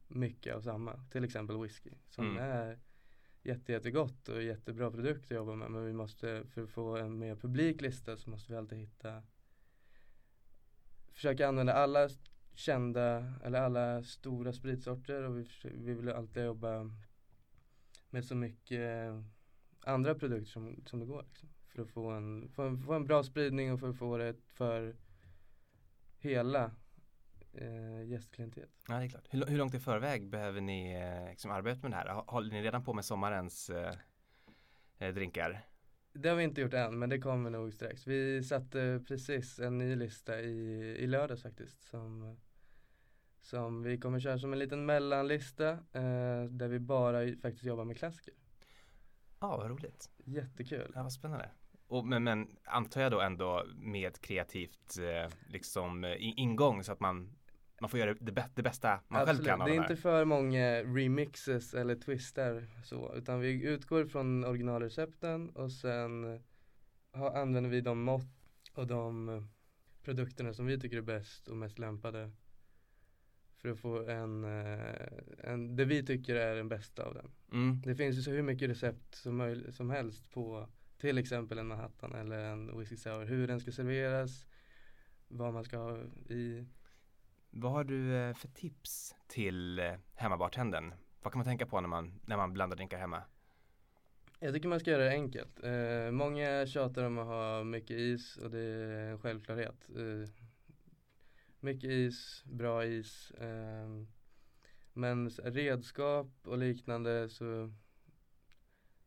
mycket 0.08 0.56
av 0.56 0.62
samma, 0.62 1.00
till 1.12 1.24
exempel 1.24 1.62
whisky 1.62 1.92
som 2.10 2.26
mm. 2.26 2.44
är 2.44 2.80
jätte, 3.44 3.72
jättegott 3.72 4.30
och 4.30 4.44
jättebra 4.44 4.92
produkt 4.92 5.26
att 5.26 5.32
jobba 5.32 5.56
med 5.56 5.72
men 5.72 5.86
vi 5.86 5.94
måste, 5.94 6.44
för 6.46 6.64
att 6.64 6.70
få 6.70 6.98
en 6.98 7.20
mer 7.20 7.36
publik 7.36 7.82
lista 7.82 8.18
så 8.18 8.30
måste 8.30 8.52
vi 8.52 8.58
alltid 8.58 8.78
hitta 8.78 9.24
försöka 11.12 11.48
använda 11.48 11.74
alla 11.74 12.10
kända 12.56 13.34
eller 13.44 13.62
alla 13.62 14.04
stora 14.04 14.54
spritsorter 14.54 15.24
och 15.24 15.38
vi, 15.40 15.48
vi 15.64 15.94
vill 15.94 16.10
alltid 16.10 16.44
jobba 16.44 16.92
med 18.10 18.26
så 18.26 18.36
mycket 18.36 19.14
andra 19.80 20.16
produkter 20.16 20.52
som, 20.52 20.84
som 20.86 21.00
det 21.00 21.06
går. 21.06 21.26
Liksom 21.30 21.50
för 21.74 21.82
att 21.82 21.90
få 21.90 22.10
en, 22.10 22.50
få 22.50 22.64
en, 22.64 22.78
få 22.78 22.94
en 22.94 23.06
bra 23.06 23.24
spridning 23.24 23.74
och 23.74 23.80
för 23.80 23.90
att 23.90 23.98
få 23.98 24.18
det 24.18 24.36
för 24.48 24.96
hela 26.18 26.72
eh, 27.54 28.04
gästklientelet. 28.04 28.70
Ja, 28.88 28.94
det 28.94 29.06
är 29.06 29.10
klart. 29.10 29.28
Hur, 29.30 29.46
hur, 29.46 29.58
långt 29.58 29.74
i 29.74 29.80
förväg 29.80 30.30
behöver 30.30 30.62
ni 30.62 30.94
eh, 30.94 31.30
liksom 31.30 31.52
arbeta 31.52 31.80
med 31.82 31.92
det 31.92 31.96
här? 31.96 32.24
Håller 32.28 32.52
ni 32.52 32.62
redan 32.62 32.84
på 32.84 32.94
med 32.94 33.06
sommarens 33.06 33.70
eh, 33.70 33.94
eh, 34.98 35.14
drinkar? 35.14 35.62
Det 36.14 36.30
har 36.30 36.36
vi 36.36 36.44
inte 36.44 36.62
gjort 36.62 36.74
än, 36.74 37.00
men 37.00 37.10
det 37.10 37.20
kommer 37.20 37.50
nog 37.50 37.74
strax. 37.74 38.08
Vi 38.08 38.44
satte 38.44 39.04
precis 39.08 39.60
en 39.60 39.78
ny 39.78 39.96
lista 39.96 40.42
i, 40.42 40.80
i 41.00 41.08
lördags 41.08 41.44
faktiskt 41.44 41.84
som, 41.84 42.38
som 43.42 43.84
vi 43.84 43.98
kommer 43.98 44.20
köra 44.20 44.40
som 44.40 44.54
en 44.54 44.60
liten 44.60 44.86
mellanlista 44.86 45.70
eh, 45.70 46.44
där 46.50 46.68
vi 46.68 46.80
bara 46.80 47.28
faktiskt 47.42 47.64
jobbar 47.64 47.86
med 47.86 47.98
klassiker. 47.98 48.34
Ja, 49.40 49.58
vad 49.58 49.70
roligt. 49.70 50.10
Jättekul. 50.26 50.92
Ja, 50.96 51.04
vad 51.04 51.14
spännande. 51.14 51.50
Och, 51.88 52.06
men, 52.06 52.24
men 52.24 52.58
antar 52.64 53.02
jag 53.02 53.12
då 53.12 53.22
ändå 53.22 53.66
med 53.76 54.22
kreativt 54.22 54.98
eh, 55.00 55.32
liksom 55.48 56.04
eh, 56.04 56.16
ingång 56.20 56.84
så 56.84 56.92
att 56.92 57.00
man 57.00 57.36
man 57.84 57.90
får 57.90 58.00
göra 58.00 58.14
det, 58.14 58.50
det 58.56 58.64
bästa 58.64 59.00
man 59.08 59.22
Absolut. 59.22 59.40
själv 59.40 59.46
kan 59.46 59.62
av 59.62 59.68
Det 59.68 59.76
är 59.76 59.82
inte 59.82 59.96
för 59.96 60.26
många 60.26 60.84
remixes 60.84 61.74
eller 61.74 61.96
twister 61.96 62.68
så 62.84 63.14
utan 63.16 63.40
vi 63.40 63.64
utgår 63.64 64.06
från 64.06 64.46
originalrecepten 64.46 65.50
och 65.50 65.72
sen 65.72 66.42
ha, 67.12 67.38
använder 67.42 67.70
vi 67.70 67.82
de 67.82 68.04
mått 68.04 68.72
och 68.74 68.88
de 68.88 69.48
produkterna 70.04 70.54
som 70.54 70.66
vi 70.66 70.80
tycker 70.80 70.98
är 70.98 71.02
bäst 71.02 71.48
och 71.48 71.58
mest 71.58 71.80
lämpade 71.80 72.32
för 73.58 73.70
att 73.70 73.80
få 73.80 74.10
en, 74.10 74.44
eh, 74.44 75.08
en 75.38 75.76
det 75.76 75.86
vi 75.86 76.06
tycker 76.06 76.36
är 76.36 76.56
den 76.56 76.70
bästa 76.70 77.04
av 77.04 77.14
den. 77.14 77.32
Mm. 77.52 77.82
Det 77.82 77.96
finns 77.96 78.18
ju 78.18 78.22
så 78.22 78.32
hur 78.32 78.42
mycket 78.42 78.70
recept 78.70 79.16
som, 79.16 79.64
som 79.70 79.90
helst 79.90 80.32
på 80.32 80.70
till 80.98 81.18
exempel 81.18 81.58
en 81.58 81.68
Manhattan 81.68 82.16
eller 82.16 82.40
en 82.40 82.80
whisky 82.80 82.98
sour. 82.98 83.26
Hur 83.26 83.48
den 83.48 83.60
ska 83.60 83.72
serveras, 83.72 84.46
vad 85.28 85.54
man 85.54 85.64
ska 85.64 85.78
ha 85.78 85.98
i. 86.30 86.66
Vad 87.56 87.72
har 87.72 87.84
du 87.84 88.16
eh, 88.16 88.34
för 88.34 88.48
tips 88.48 89.16
till 89.28 89.80
eh, 89.80 89.94
hemmabartendern? 90.16 90.94
Vad 91.22 91.34
kan 91.34 91.40
man 91.40 91.46
tänka 91.46 91.66
på 91.66 91.82
när 91.82 91.90
man, 91.90 92.20
när 92.26 92.38
man 92.38 92.54
blandar 92.54 92.76
drinkar 92.78 92.98
hemma? 92.98 93.24
Jag 94.40 94.54
tycker 94.54 94.68
man 94.70 94.80
ska 94.80 94.92
göra 94.92 95.04
det 95.04 95.10
enkelt. 95.10 95.64
Eh, 95.64 96.12
många 96.12 96.66
tjatar 96.66 97.04
om 97.04 97.18
att 97.18 97.28
ha 97.28 97.64
mycket 97.64 97.98
is 97.98 98.38
och 98.38 98.52
det 98.52 98.60
är 98.60 99.12
en 99.12 99.20
självklarhet. 99.20 99.90
Eh, 99.90 100.30
mycket 101.60 101.90
is, 101.90 102.44
bra 102.46 102.86
is. 102.86 103.32
Eh, 103.32 104.06
men 104.94 105.30
redskap 105.30 106.28
och 106.44 106.58
liknande 106.58 107.30
så 107.30 107.74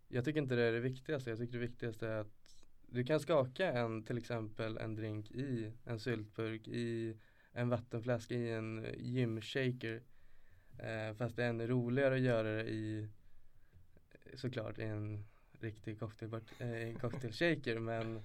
jag 0.08 0.24
tycker 0.24 0.40
inte 0.40 0.54
det 0.54 0.62
är 0.62 0.72
det 0.72 0.80
viktigaste. 0.80 1.30
Jag 1.30 1.38
tycker 1.38 1.52
det 1.52 1.66
viktigaste 1.66 2.08
är 2.08 2.20
att 2.20 2.66
du 2.86 3.04
kan 3.04 3.20
skaka 3.20 3.72
en, 3.72 4.02
till 4.02 4.18
exempel 4.18 4.78
en 4.78 4.94
drink 4.94 5.30
i 5.30 5.72
en 5.84 6.00
syltburk, 6.00 6.68
i 6.68 7.16
en 7.56 7.68
vattenflaska, 7.68 8.34
i 8.34 8.52
en 8.52 8.84
eh, 8.84 8.94
gymshaker. 8.98 10.02
Eh, 10.78 11.14
fast 11.14 11.36
det 11.36 11.44
är 11.44 11.48
ännu 11.48 11.66
roligare 11.66 12.14
att 12.14 12.20
göra 12.20 12.56
det 12.56 12.64
i 12.64 13.08
eh, 14.12 14.36
såklart 14.36 14.78
i 14.78 14.82
en 14.82 15.24
riktig 15.60 15.98
cocktail, 15.98 16.34
eh, 16.34 16.98
cocktailshaker 17.00 17.78
men 17.78 18.22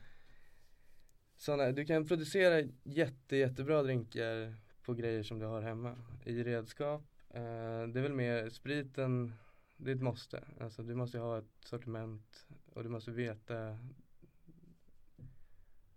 såna, 1.37 1.71
du 1.71 1.85
kan 1.85 2.07
producera 2.07 2.69
jätte, 2.83 3.35
jättebra 3.35 3.83
drinkar 3.83 4.55
på 4.85 4.93
grejer 4.93 5.23
som 5.23 5.39
du 5.39 5.45
har 5.45 5.61
hemma 5.61 5.95
i 6.25 6.43
redskap. 6.43 7.03
Eh, 7.29 7.87
det 7.87 7.99
är 7.99 8.01
väl 8.01 8.13
mer 8.13 8.49
spriten 8.49 9.33
det 9.77 9.91
är 9.91 9.95
ett 9.95 10.01
måste. 10.01 10.43
Alltså 10.59 10.83
du 10.83 10.95
måste 10.95 11.19
ha 11.19 11.37
ett 11.37 11.65
sortiment 11.65 12.47
och 12.73 12.83
du 12.83 12.89
måste 12.89 13.11
veta 13.11 13.77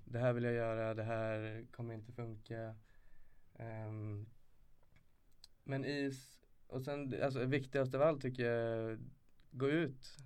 det 0.04 0.18
här 0.18 0.32
vill 0.32 0.44
jag 0.44 0.54
göra, 0.54 0.94
det 0.94 1.02
här 1.02 1.64
kommer 1.70 1.94
inte 1.94 2.12
funka. 2.12 2.74
Um, 3.58 4.26
men 5.64 5.84
is, 5.84 6.40
och 6.66 6.82
sen 6.82 7.22
alltså 7.22 7.44
viktigast 7.44 7.94
av 7.94 8.02
allt 8.02 8.22
tycker 8.22 8.50
jag, 8.50 8.98
gå 9.50 9.68
ut, 9.68 10.16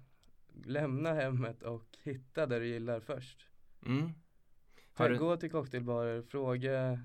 lämna 0.65 1.15
hemmet 1.15 1.63
och 1.63 1.97
hitta 2.03 2.47
det 2.47 2.59
du 2.59 2.67
gillar 2.67 3.01
först. 3.01 3.47
Mm. 3.87 4.13
Du... 4.97 5.19
Gå 5.19 5.37
till 5.37 5.51
cocktailbarer, 5.51 6.23
fråga, 6.23 7.05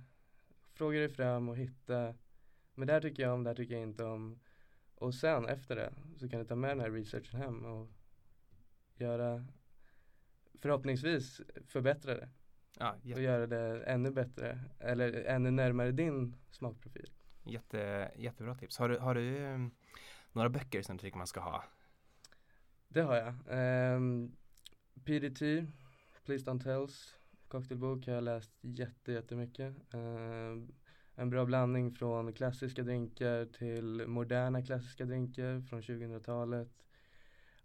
fråga 0.73 0.99
dig 0.99 1.09
fram 1.09 1.49
och 1.49 1.57
hitta, 1.57 2.15
men 2.75 2.87
det 2.87 2.93
här 2.93 3.01
tycker 3.01 3.23
jag 3.23 3.33
om, 3.33 3.43
det 3.43 3.49
här 3.49 3.55
tycker 3.55 3.73
jag 3.73 3.83
inte 3.83 4.03
om. 4.03 4.39
Och 4.95 5.15
sen 5.15 5.45
efter 5.45 5.75
det 5.75 5.93
så 6.17 6.29
kan 6.29 6.39
du 6.39 6.45
ta 6.45 6.55
med 6.55 6.69
den 6.69 6.79
här 6.79 6.91
researchen 6.91 7.39
hem 7.39 7.65
och 7.65 7.89
göra 8.95 9.45
förhoppningsvis 10.59 11.41
förbättra 11.67 12.15
det 12.15 12.29
Ja, 12.79 12.91
och 12.93 13.05
jätte, 13.05 13.21
göra 13.21 13.47
det 13.47 13.83
ännu 13.83 14.11
bättre 14.11 14.59
eller 14.79 15.13
ännu 15.13 15.51
närmare 15.51 15.91
din 15.91 16.35
smakprofil. 16.51 17.09
jätte, 17.43 18.11
jättebra 18.15 18.55
tips. 18.55 18.77
Har 18.77 18.89
du, 18.89 18.97
har 18.97 19.15
du 19.15 19.37
eh, 19.37 19.57
några 20.31 20.49
böcker 20.49 20.81
som 20.81 20.97
du 20.97 21.01
tycker 21.01 21.17
man 21.17 21.27
ska 21.27 21.39
ha? 21.39 21.63
Det 22.87 23.01
har 23.01 23.15
jag. 23.15 23.95
Um, 23.95 24.35
PDT, 25.05 25.67
Please 26.25 26.45
Don't 26.45 26.63
Tells, 26.63 27.15
cocktailbok 27.47 28.07
har 28.07 28.13
jag 28.13 28.23
läst 28.23 28.51
jätte, 28.61 29.11
jättemycket. 29.11 29.93
Ehm, 29.93 30.73
en 31.15 31.29
bra 31.29 31.45
blandning 31.45 31.91
från 31.91 32.33
klassiska 32.33 32.83
drinkar 32.83 33.45
till 33.45 34.07
moderna 34.07 34.61
klassiska 34.61 35.05
drinkar 35.05 35.61
från 35.61 35.81
2000-talet. 35.81 36.69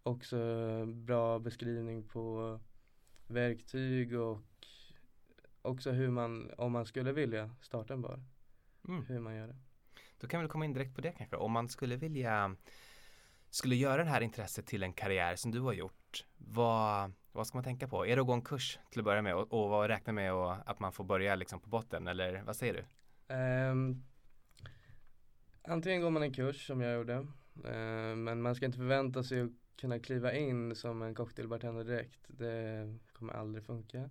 Också 0.03 0.39
bra 0.87 1.39
beskrivning 1.39 2.09
på 2.09 2.61
verktyg 3.27 4.21
och 4.21 4.39
också 5.69 5.91
hur 5.91 6.11
man, 6.11 6.51
om 6.59 6.73
man 6.73 6.87
skulle 6.87 7.13
vilja 7.13 7.51
starta 7.61 7.95
en 7.95 8.03
bar, 8.03 8.21
Mm. 8.89 9.05
hur 9.07 9.21
man 9.21 9.35
gör 9.35 9.47
det. 9.47 9.57
Då 10.21 10.27
kan 10.27 10.43
vi 10.43 10.49
komma 10.49 10.65
in 10.65 10.73
direkt 10.73 10.95
på 10.95 11.01
det 11.01 11.13
kanske. 11.13 11.37
Om 11.37 11.53
man 11.53 11.69
skulle 11.69 11.97
vilja 11.97 12.57
skulle 13.51 13.77
göra 13.77 14.05
det 14.05 14.11
här 14.11 14.21
intresset 14.21 14.67
till 14.67 14.83
en 14.83 14.93
karriär 14.93 15.37
som 15.37 15.51
du 15.51 15.61
har 15.61 15.73
gjort. 15.73 16.25
Vad, 16.37 17.13
vad 17.33 17.47
ska 17.47 17.57
man 17.57 17.65
tänka 17.65 17.89
på? 17.89 18.07
Är 18.07 18.17
det 18.17 18.21
att 18.21 18.27
gå 18.27 18.33
en 18.33 18.43
kurs 18.43 18.79
till 18.91 19.01
att 19.01 19.05
börja 19.05 19.23
med 19.23 19.35
och, 19.35 19.53
och 19.53 19.69
vad 19.71 19.89
räkna 19.91 20.13
med 20.13 20.33
och, 20.33 20.71
att 20.71 20.81
man 20.81 20.93
får 20.93 21.05
börja 21.05 21.35
liksom 21.35 21.61
på 21.61 21.69
botten 21.69 22.09
eller 22.09 22.43
vad 22.43 22.57
säger 22.57 22.75
du? 22.75 22.85
Ehm, 23.35 24.03
antingen 25.63 26.03
går 26.03 26.11
man 26.11 26.23
en 26.23 26.33
kurs 26.35 26.67
som 26.67 26.81
jag 26.81 26.95
gjorde, 26.95 27.27
ehm, 27.65 28.25
men 28.25 28.43
man 28.43 28.55
ska 28.55 28.67
inte 28.67 28.79
förvänta 28.79 29.25
sig 29.25 29.41
att 29.41 29.51
kunna 29.77 29.99
kliva 29.99 30.33
in 30.33 30.75
som 30.77 31.03
en 31.03 31.15
cocktailbartender 31.15 31.85
direkt. 31.85 32.21
Det 32.29 32.99
kommer 33.13 33.33
aldrig 33.33 33.65
funka. 33.65 34.11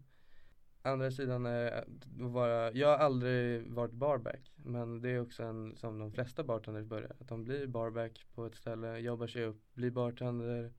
Andra 0.81 1.11
sidan 1.11 1.45
är 1.45 1.71
att 1.71 1.87
vara, 2.07 2.71
jag 2.71 2.87
har 2.87 2.97
aldrig 2.97 3.71
varit 3.71 3.91
barback, 3.91 4.51
men 4.55 5.01
det 5.01 5.09
är 5.09 5.21
också 5.21 5.43
en 5.43 5.75
som 5.75 5.99
de 5.99 6.11
flesta 6.11 6.43
bartenders 6.43 6.85
börjar. 6.85 7.11
Att 7.19 7.27
de 7.27 7.43
blir 7.43 7.67
barback 7.67 8.25
på 8.33 8.45
ett 8.45 8.55
ställe, 8.55 8.97
jobbar 8.97 9.27
sig 9.27 9.43
upp, 9.43 9.73
blir 9.73 9.91
bartender, 9.91 10.73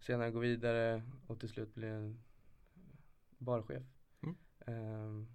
senare 0.00 0.30
går 0.30 0.40
vidare 0.40 1.02
och 1.26 1.40
till 1.40 1.48
slut 1.48 1.74
blir 1.74 1.88
en 1.88 2.22
barchef. 3.38 3.82
Mm. 4.22 4.36
Ehm, 4.66 5.28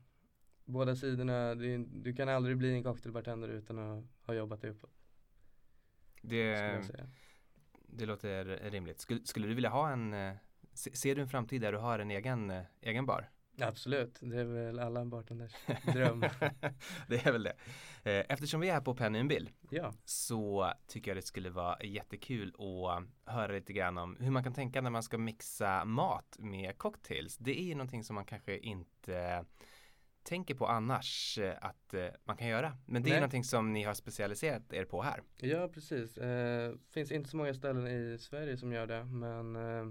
båda 0.66 0.96
sidorna, 0.96 1.56
det, 1.56 1.78
du 1.78 2.14
kan 2.14 2.30
aldrig 2.30 2.58
bli 2.58 2.74
en 2.74 2.84
cocktailbartender 2.84 3.48
utan 3.50 3.80
att 3.80 4.06
ha 4.22 4.34
jobbat 4.34 4.62
dig 4.62 4.70
uppåt. 4.70 4.92
Det, 6.22 6.82
det 7.88 8.06
låter 8.06 8.46
rimligt. 8.46 9.00
Skulle, 9.00 9.26
skulle 9.26 9.48
du 9.48 9.54
vilja 9.54 9.70
ha 9.70 9.92
en, 9.92 10.14
eh, 10.14 10.34
se- 10.74 10.96
ser 10.96 11.16
du 11.16 11.22
en 11.22 11.28
framtid 11.30 11.62
där 11.62 11.72
du 11.72 11.78
har 11.78 12.00
en 12.00 12.12
egen, 12.12 12.50
eh, 12.50 12.64
egen 12.82 13.06
bar? 13.06 13.30
Absolut, 13.62 14.18
det 14.22 14.40
är 14.40 14.46
väl 14.46 14.80
alla 14.80 15.06
bartenders 15.06 15.52
dröm. 15.94 16.20
det 17.08 17.26
är 17.26 17.32
väl 17.32 17.44
det. 17.44 17.56
Eh, 18.04 18.26
Eftersom 18.30 18.62
vi 18.62 18.70
är 18.70 18.82
på 18.82 18.96
Penny 18.96 19.20
and 19.20 19.30
Bill 19.30 19.50
ja, 19.70 19.94
så 20.06 20.72
tycker 20.88 21.12
jag 21.12 21.18
det 21.18 21.22
skulle 21.22 21.50
vara 21.50 21.84
jättekul 21.84 22.54
att 22.58 23.34
höra 23.34 23.52
lite 23.52 23.74
grann 23.74 23.98
om 23.98 24.18
hur 24.20 24.32
man 24.32 24.44
kan 24.44 24.54
tänka 24.54 24.82
när 24.82 24.90
man 24.90 25.04
ska 25.04 25.18
mixa 25.18 25.86
mat 25.86 26.36
med 26.40 26.78
cocktails. 26.78 27.38
Det 27.38 27.60
är 27.60 27.64
ju 27.64 27.76
någonting 27.76 28.04
som 28.04 28.16
man 28.16 28.26
kanske 28.26 28.58
inte 28.58 29.46
tänker 30.24 30.56
på 30.56 30.68
annars 30.68 31.38
eh, 31.38 31.56
att 31.62 31.94
eh, 31.94 32.08
man 32.26 32.38
kan 32.38 32.48
göra. 32.48 32.78
Men 32.86 33.04
det 33.04 33.10
är 33.10 33.12
Nej. 33.12 33.20
någonting 33.20 33.44
som 33.44 33.74
ni 33.74 33.84
har 33.84 33.94
specialiserat 33.94 34.74
er 34.74 34.86
på 34.86 35.02
här. 35.02 35.22
ja 35.38 35.68
precis. 35.74 36.18
Eh, 36.18 36.74
finns 36.92 37.12
inte 37.12 37.30
så 37.30 37.38
många 37.38 37.54
ställen 37.54 37.88
i 37.88 38.18
Sverige 38.20 38.58
som 38.58 38.72
gör 38.74 38.88
det, 38.88 39.06
men 39.06 39.56
eh, 39.56 39.86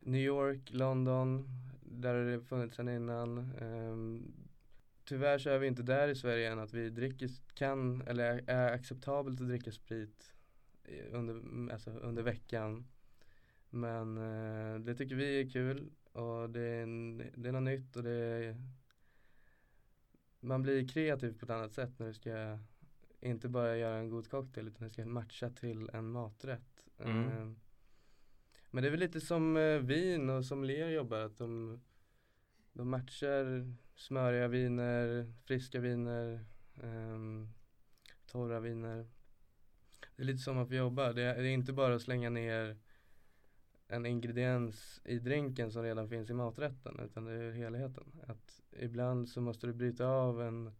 New 0.00 0.20
York, 0.20 0.70
London, 0.70 1.48
där 1.96 2.14
har 2.14 2.24
det 2.24 2.40
funnits 2.40 2.76
sedan 2.76 2.88
innan. 2.88 3.38
Eh, 3.38 4.26
tyvärr 5.04 5.38
så 5.38 5.50
är 5.50 5.58
vi 5.58 5.66
inte 5.66 5.82
där 5.82 6.08
i 6.08 6.14
Sverige 6.14 6.52
än 6.52 6.58
att 6.58 6.74
vi 6.74 6.90
dricker, 6.90 7.28
kan, 7.54 8.02
eller 8.06 8.44
är 8.46 8.72
acceptabelt 8.72 9.40
att 9.40 9.48
dricka 9.48 9.72
sprit 9.72 10.32
under, 11.10 11.72
alltså 11.72 11.90
under 11.90 12.22
veckan. 12.22 12.86
Men 13.70 14.16
eh, 14.16 14.80
det 14.80 14.94
tycker 14.94 15.14
vi 15.14 15.40
är 15.40 15.50
kul 15.50 15.90
och 16.12 16.50
det 16.50 16.60
är, 16.60 16.86
det 17.36 17.48
är 17.48 17.52
något 17.52 17.62
nytt 17.62 17.96
och 17.96 18.02
det 18.02 18.10
är 18.10 18.56
man 20.40 20.62
blir 20.62 20.88
kreativ 20.88 21.38
på 21.38 21.44
ett 21.44 21.50
annat 21.50 21.72
sätt 21.72 21.98
när 21.98 22.06
du 22.06 22.14
ska 22.14 22.58
inte 23.20 23.48
bara 23.48 23.76
göra 23.76 23.96
en 23.96 24.10
god 24.10 24.30
cocktail 24.30 24.68
utan 24.68 24.84
det 24.84 24.90
ska 24.90 25.06
matcha 25.06 25.50
till 25.50 25.90
en 25.92 26.10
maträtt. 26.10 26.86
Mm. 26.98 27.56
Men 28.76 28.82
det 28.82 28.88
är 28.88 28.90
väl 28.90 29.00
lite 29.00 29.20
som 29.20 29.56
eh, 29.56 29.78
vin 29.78 30.30
och 30.30 30.44
som 30.44 30.64
Ler 30.64 30.88
jobbar, 30.88 31.18
att 31.18 31.38
de, 31.38 31.80
de 32.72 32.90
matchar 32.90 33.72
smöriga 33.94 34.48
viner, 34.48 35.32
friska 35.44 35.80
viner, 35.80 36.44
ehm, 36.82 37.48
torra 38.26 38.60
viner. 38.60 39.06
Det 40.16 40.22
är 40.22 40.26
lite 40.26 40.38
som 40.38 40.58
att 40.58 40.70
vi 40.70 40.76
jobbar. 40.76 41.12
det 41.12 41.22
är, 41.22 41.42
det 41.42 41.48
är 41.48 41.52
inte 41.52 41.72
bara 41.72 41.94
att 41.94 42.02
slänga 42.02 42.30
ner 42.30 42.76
en 43.88 44.06
ingrediens 44.06 45.00
i 45.04 45.18
drinken 45.18 45.70
som 45.70 45.82
redan 45.82 46.08
finns 46.08 46.30
i 46.30 46.34
maträtten 46.34 47.00
utan 47.04 47.24
det 47.24 47.32
är 47.32 47.52
helheten. 47.52 48.20
Att 48.26 48.62
ibland 48.70 49.28
så 49.28 49.40
måste 49.40 49.66
du 49.66 49.72
bryta 49.72 50.06
av 50.06 50.42
en, 50.42 50.72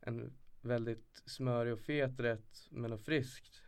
en 0.00 0.32
väldigt 0.60 1.22
smörig 1.26 1.72
och 1.72 1.80
fet 1.80 2.20
rätt 2.20 2.68
med 2.70 2.90
något 2.90 3.04
friskt. 3.04 3.62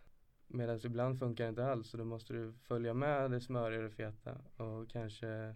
Medan 0.55 0.81
ibland 0.85 1.19
funkar 1.19 1.45
det 1.45 1.49
inte 1.49 1.67
alls 1.67 1.89
så 1.89 1.97
då 1.97 2.05
måste 2.05 2.33
du 2.33 2.53
följa 2.53 2.95
med 2.95 3.31
det 3.31 3.41
smöriga 3.41 3.79
och 3.79 3.85
det 3.85 3.97
feta 3.97 4.39
och 4.57 4.91
kanske 4.91 5.55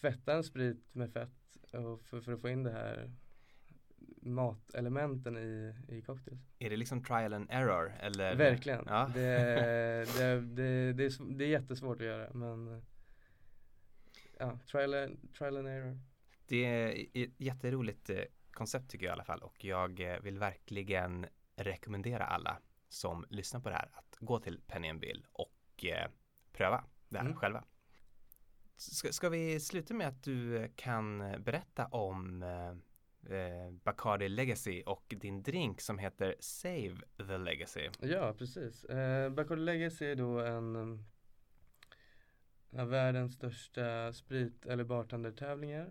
tvätta 0.00 0.32
en 0.32 0.44
sprit 0.44 0.94
med 0.94 1.12
fett 1.12 1.56
och 1.72 2.02
för, 2.02 2.20
för 2.20 2.32
att 2.32 2.40
få 2.40 2.48
in 2.48 2.62
det 2.62 2.72
här 2.72 3.12
matelementen 4.22 5.36
i, 5.36 5.74
i 5.88 6.02
cocktails. 6.02 6.40
Är 6.58 6.70
det 6.70 6.76
liksom 6.76 7.04
trial 7.04 7.32
and 7.32 7.46
error? 7.50 7.92
Eller? 8.00 8.36
Verkligen. 8.36 8.84
Ja. 8.86 9.10
Det, 9.14 9.20
det, 10.18 10.40
det, 10.40 10.92
det, 10.92 11.04
är, 11.04 11.36
det 11.36 11.44
är 11.44 11.48
jättesvårt 11.48 12.00
att 12.00 12.06
göra 12.06 12.32
men 12.32 12.82
ja, 14.38 14.58
trial, 14.70 14.94
and- 14.94 15.32
trial 15.38 15.56
and 15.56 15.68
error. 15.68 16.00
Det 16.46 16.64
är 16.64 17.06
ett 17.14 17.40
jätteroligt 17.40 18.10
eh, 18.10 18.22
koncept 18.50 18.90
tycker 18.90 19.06
jag 19.06 19.12
i 19.12 19.14
alla 19.14 19.24
fall 19.24 19.42
och 19.42 19.64
jag 19.64 20.00
eh, 20.00 20.20
vill 20.20 20.38
verkligen 20.38 21.26
rekommendera 21.56 22.24
alla 22.24 22.58
som 22.90 23.26
lyssnar 23.28 23.60
på 23.60 23.68
det 23.68 23.74
här 23.74 23.90
att 23.94 24.16
gå 24.20 24.38
till 24.38 24.60
Penny 24.66 24.88
and 24.90 25.00
Bill 25.00 25.26
och 25.32 25.84
eh, 25.84 26.10
pröva 26.52 26.84
det 27.08 27.18
här 27.18 27.24
Mm. 27.24 27.36
själva. 27.36 27.64
Ska, 28.76 29.12
ska 29.12 29.28
vi 29.28 29.60
sluta 29.60 29.94
med 29.94 30.08
att 30.08 30.22
du 30.22 30.56
eh, 30.58 30.70
kan 30.76 31.18
berätta 31.42 31.86
om 31.86 32.42
eh, 32.42 32.68
eh, 33.36 33.70
Bacardi 33.84 34.28
Legacy 34.28 34.82
och 34.82 35.14
din 35.20 35.42
drink 35.42 35.80
som 35.80 35.98
heter 35.98 36.36
Save 36.40 36.96
the 37.16 37.38
Legacy. 37.38 37.88
Ja, 38.00 38.34
precis. 38.38 38.84
Eh, 38.84 39.30
Bacardi 39.30 39.62
Legacy 39.62 40.04
är 40.06 40.14
då 40.16 40.40
en 40.40 40.76
um, 40.76 41.04
av 42.72 42.88
världens 42.88 43.34
största 43.34 44.12
sprit 44.12 44.66
eller 44.66 44.84
bartendertävlingar. 44.84 45.90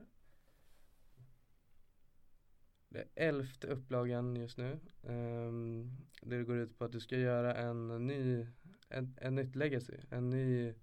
Det 2.89 2.99
är 2.99 3.28
elfte 3.30 3.67
upplagan 3.67 4.36
just 4.36 4.58
nu. 4.58 4.80
Um, 5.02 5.97
det 6.21 6.43
går 6.43 6.58
ut 6.58 6.78
på 6.78 6.86
att 6.86 6.91
du 6.91 6.99
ska 6.99 7.17
göra 7.17 7.56
en 7.56 8.08
ny, 8.08 8.47
en, 8.89 9.17
en 9.21 9.36
nytt 9.36 9.56
legacy, 9.56 9.97
en 10.10 10.30
ny, 10.30 10.73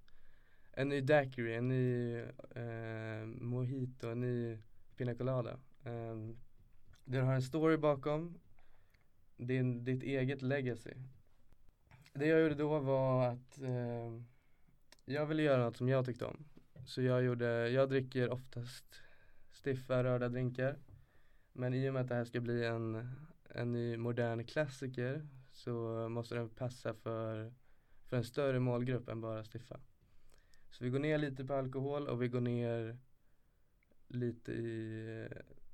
en 0.73 0.89
ny 0.89 1.01
daiquiri, 1.01 1.55
en 1.55 1.69
ny 1.69 2.17
uh, 2.57 3.27
mojito, 3.27 4.09
en 4.09 4.21
ny 4.21 4.59
pina 4.97 5.15
colada. 5.15 5.59
Um, 5.85 6.39
du 7.05 7.21
har 7.21 7.35
en 7.35 7.43
story 7.43 7.77
bakom, 7.77 8.39
din, 9.37 9.85
ditt 9.85 10.03
eget 10.03 10.43
legacy. 10.43 10.95
Det 12.13 12.27
jag 12.27 12.43
gjorde 12.43 12.55
då 12.55 12.79
var 12.79 13.29
att 13.29 13.59
uh, 13.63 14.23
jag 15.05 15.27
ville 15.27 15.43
göra 15.43 15.65
något 15.65 15.77
som 15.77 15.89
jag 15.89 16.07
tyckte 16.07 16.25
om. 16.25 16.45
Så 16.87 17.03
jag 17.03 17.25
gjorde, 17.25 17.69
jag 17.71 17.89
dricker 17.89 18.31
oftast 18.31 18.85
stiffa 19.53 20.05
röda 20.05 20.29
drinkar. 20.29 20.77
Men 21.59 21.75
i 21.75 21.89
och 21.89 21.95
med 21.95 22.03
att 22.03 22.09
det 22.09 22.15
här 22.15 22.25
ska 22.25 22.41
bli 22.41 22.65
en, 22.65 23.09
en 23.49 23.73
ny 23.73 23.97
modern 23.97 24.45
klassiker 24.45 25.27
så 25.53 26.09
måste 26.09 26.35
den 26.35 26.49
passa 26.49 26.95
för, 26.95 27.53
för 28.05 28.17
en 28.17 28.25
större 28.25 28.61
målgrupp 28.61 29.09
än 29.09 29.21
bara 29.21 29.45
stiffa. 29.45 29.81
Så 30.71 30.85
vi 30.85 30.91
går 30.91 30.99
ner 30.99 31.19
lite 31.19 31.45
på 31.45 31.55
alkohol 31.55 32.09
och 32.09 32.23
vi 32.23 32.29
går 32.29 32.41
ner 32.41 32.99
lite 34.09 34.53
i, 34.53 35.29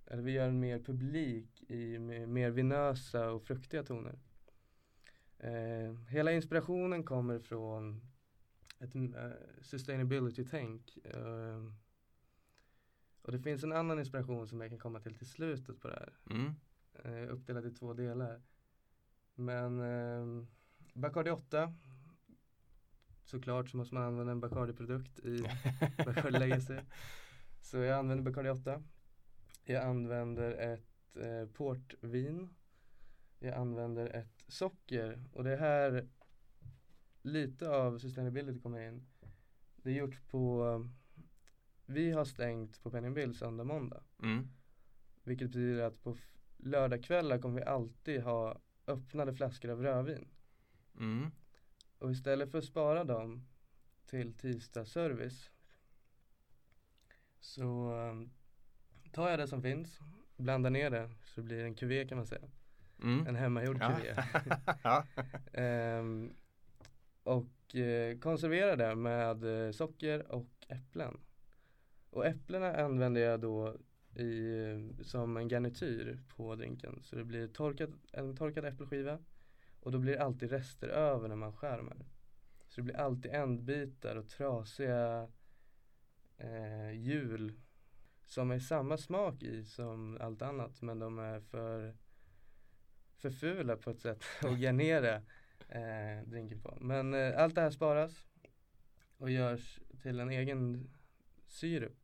eller 0.06 0.22
vi 0.22 0.32
gör 0.32 0.48
en 0.48 0.60
mer 0.60 0.78
publik 0.78 1.62
i 1.70 1.98
mer, 1.98 2.50
vinösa 2.50 3.30
och 3.30 3.42
fruktiga 3.42 3.82
toner. 3.82 4.18
Eh, 5.38 5.94
hela 6.08 6.32
inspirationen 6.32 7.04
kommer 7.04 7.38
från 7.38 8.00
ett 8.78 8.94
eh, 8.94 9.30
sustainability-tänk. 9.62 10.98
Eh, 11.04 11.62
och 13.22 13.32
det 13.32 13.38
finns 13.38 13.64
en 13.64 13.72
annan 13.72 13.98
inspiration 13.98 14.48
som 14.48 14.60
jag 14.60 14.70
kan 14.70 14.78
komma 14.78 15.00
till 15.00 15.14
till 15.14 15.30
slutet 15.30 15.80
på 15.80 15.88
det 15.88 15.94
här. 15.94 16.12
Mm. 16.30 16.54
Eh, 16.94 17.32
uppdelat 17.32 17.64
i 17.64 17.70
två 17.70 17.92
delar. 17.92 18.42
Men 19.34 19.80
eh, 19.80 20.46
Bacardi 20.94 21.30
8 21.30 21.74
såklart 23.24 23.68
så 23.68 23.76
måste 23.76 23.94
man 23.94 24.02
använda 24.02 24.32
en 24.32 24.40
Bacardi-produkt 24.40 25.18
i 25.18 25.42
Bacardi 26.04 26.38
Legacy. 26.38 26.78
Så 27.60 27.76
jag 27.76 27.98
använder 27.98 28.24
Bacardi 28.24 28.48
8. 28.48 28.82
Jag 29.64 29.84
använder 29.84 30.52
ett 30.52 31.16
eh, 31.16 31.48
portvin. 31.52 32.48
Jag 33.38 33.54
använder 33.54 34.06
ett 34.06 34.44
socker 34.48 35.24
och 35.32 35.44
det 35.44 35.56
här 35.56 36.08
lite 37.22 37.68
av 37.68 37.98
sustainability 37.98 38.60
kommer 38.60 38.88
in. 38.88 39.06
Det 39.76 39.90
är 39.90 39.94
gjort 39.94 40.28
på 40.28 40.64
Vi 41.92 42.10
har 42.10 42.24
stängt 42.24 42.82
på 42.82 42.90
Penny 42.90 43.10
Bill 43.10 43.34
söndag 43.34 43.64
måndag. 43.64 44.02
Mm. 44.22 44.48
Vilket 45.24 45.48
betyder 45.48 45.82
att 45.82 46.02
på 46.02 46.16
lördagskvällar 46.56 47.38
kommer 47.38 47.60
vi 47.60 47.66
alltid 47.66 48.22
ha 48.22 48.58
öppnade 48.86 49.34
flaskor 49.34 49.70
av 49.70 49.82
rödvin. 49.82 50.28
Mm. 50.98 51.30
Och 51.98 52.10
istället 52.10 52.50
för 52.50 52.58
att 52.58 52.64
spara 52.64 53.04
dem 53.04 53.46
till 54.06 54.34
tisdagsservice 54.34 55.50
så 57.40 57.92
um, 57.92 58.30
tar 59.12 59.30
jag 59.30 59.38
det 59.38 59.48
som 59.48 59.62
finns, 59.62 59.98
blandar 60.36 60.70
ner 60.70 60.90
det 60.90 61.10
så 61.24 61.40
det 61.40 61.44
blir 61.44 61.64
en 61.64 61.74
kuvé 61.74 62.08
kan 62.08 62.18
man 62.18 62.26
säga. 62.26 62.50
Mm. 63.02 63.26
En 63.26 63.36
hemmagjord 63.36 63.78
Ja. 63.80 63.96
kuvé. 63.96 64.16
Ehm, 65.62 66.34
och 67.22 67.76
eh, 67.76 68.18
konserverar 68.18 68.76
det 68.76 68.94
med 68.94 69.66
eh, 69.66 69.72
socker 69.72 70.32
och 70.32 70.48
äpplen. 70.68 71.20
Och 72.12 72.26
äpplena 72.26 72.76
använder 72.76 73.20
jag 73.20 73.40
då 73.40 73.76
i, 74.14 75.04
som 75.04 75.36
en 75.36 75.48
garnityr 75.48 76.18
på 76.36 76.54
drinken. 76.54 77.02
Så 77.02 77.16
det 77.16 77.24
blir 77.24 77.48
torkat, 77.48 77.90
en 78.12 78.36
torkad 78.36 78.64
äppelskiva 78.64 79.18
och 79.80 79.92
då 79.92 79.98
blir 79.98 80.12
det 80.12 80.22
alltid 80.22 80.50
rester 80.50 80.88
över 80.88 81.28
när 81.28 81.36
man 81.36 81.52
skär 81.52 81.76
de 81.76 81.88
här. 81.88 82.06
Så 82.68 82.80
det 82.80 82.82
blir 82.82 82.96
alltid 82.96 83.34
ändbitar 83.34 84.16
och 84.16 84.28
trasiga 84.28 85.28
eh, 86.36 86.90
hjul 86.92 87.60
som 88.24 88.50
är 88.50 88.58
samma 88.58 88.96
smak 88.96 89.42
i 89.42 89.64
som 89.64 90.18
allt 90.20 90.42
annat 90.42 90.82
men 90.82 90.98
de 90.98 91.18
är 91.18 91.40
för, 91.40 91.96
för 93.16 93.30
fula 93.30 93.76
på 93.76 93.90
ett 93.90 94.00
sätt 94.00 94.24
att 94.42 94.58
garnera 94.58 95.14
eh, 95.68 96.26
drinken 96.26 96.60
på. 96.60 96.78
Men 96.80 97.14
eh, 97.14 97.42
allt 97.42 97.54
det 97.54 97.60
här 97.60 97.70
sparas 97.70 98.28
och 99.16 99.30
görs 99.30 99.80
till 100.02 100.20
en 100.20 100.30
egen 100.30 100.90
syrup. 101.46 102.01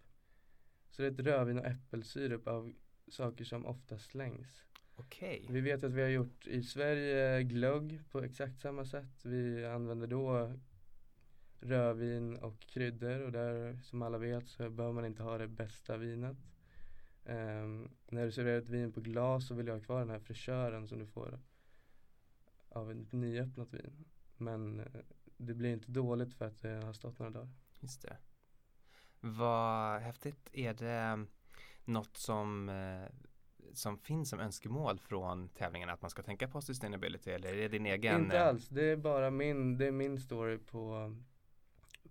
Så 0.98 1.02
det 1.02 1.08
är 1.08 1.12
ett 1.12 1.20
rödvin 1.20 1.58
och 1.58 1.66
äppelsyrup 1.66 2.46
av 2.48 2.72
saker 3.08 3.44
som 3.44 3.66
ofta 3.66 3.98
slängs. 3.98 4.64
Okej. 4.94 5.46
Vi 5.50 5.60
vet 5.60 5.84
att 5.84 5.92
vi 5.92 6.02
har 6.02 6.08
gjort 6.08 6.46
i 6.46 6.62
Sverige 6.62 7.42
glögg 7.42 8.00
på 8.10 8.22
exakt 8.22 8.60
samma 8.60 8.84
sätt. 8.84 9.24
Vi 9.24 9.66
använder 9.66 10.06
då 10.06 10.52
rödvin 11.60 12.36
och 12.36 12.60
kryddor 12.60 13.20
och 13.20 13.32
där 13.32 13.78
som 13.82 14.02
alla 14.02 14.18
vet 14.18 14.48
så 14.48 14.70
behöver 14.70 14.94
man 14.94 15.04
inte 15.04 15.22
ha 15.22 15.38
det 15.38 15.48
bästa 15.48 15.96
vinet. 15.96 16.36
Ehm, 17.24 17.90
när 18.08 18.24
du 18.24 18.32
serverar 18.32 18.58
ett 18.58 18.68
vin 18.68 18.92
på 18.92 19.00
glas 19.00 19.46
så 19.46 19.54
vill 19.54 19.66
jag 19.66 19.74
ha 19.74 19.82
kvar 19.82 19.98
den 19.98 20.10
här 20.10 20.20
fräschören 20.20 20.88
som 20.88 20.98
du 20.98 21.06
får 21.06 21.40
av 22.68 22.90
ett 22.90 23.12
nyöppnat 23.12 23.74
vin. 23.74 24.04
Men 24.36 24.80
eh, 24.80 24.86
det 25.36 25.54
blir 25.54 25.72
inte 25.72 25.90
dåligt 25.90 26.34
för 26.34 26.44
att 26.44 26.60
det 26.60 26.84
har 26.84 26.92
stått 26.92 27.18
några 27.18 27.32
dagar. 27.32 27.48
Just 27.80 28.02
det. 28.02 28.16
Vad 29.20 30.00
häftigt. 30.00 30.50
Är 30.52 30.74
det 30.74 31.26
något 31.84 32.16
som, 32.16 32.68
eh, 32.68 33.08
som 33.72 33.98
finns 33.98 34.30
som 34.30 34.40
önskemål 34.40 34.98
från 34.98 35.48
tävlingarna 35.48 35.92
att 35.92 36.02
man 36.02 36.10
ska 36.10 36.22
tänka 36.22 36.48
på 36.48 36.60
sustainability 36.60 37.30
eller 37.30 37.48
är 37.48 37.56
det 37.56 37.68
din 37.68 37.86
egen? 37.86 38.22
Inte 38.22 38.36
eh, 38.38 38.46
alls, 38.46 38.68
det 38.68 38.84
är 38.84 38.96
bara 38.96 39.30
min, 39.30 39.78
det 39.78 39.86
är 39.86 39.92
min 39.92 40.18
story 40.20 40.58
på, 40.58 41.14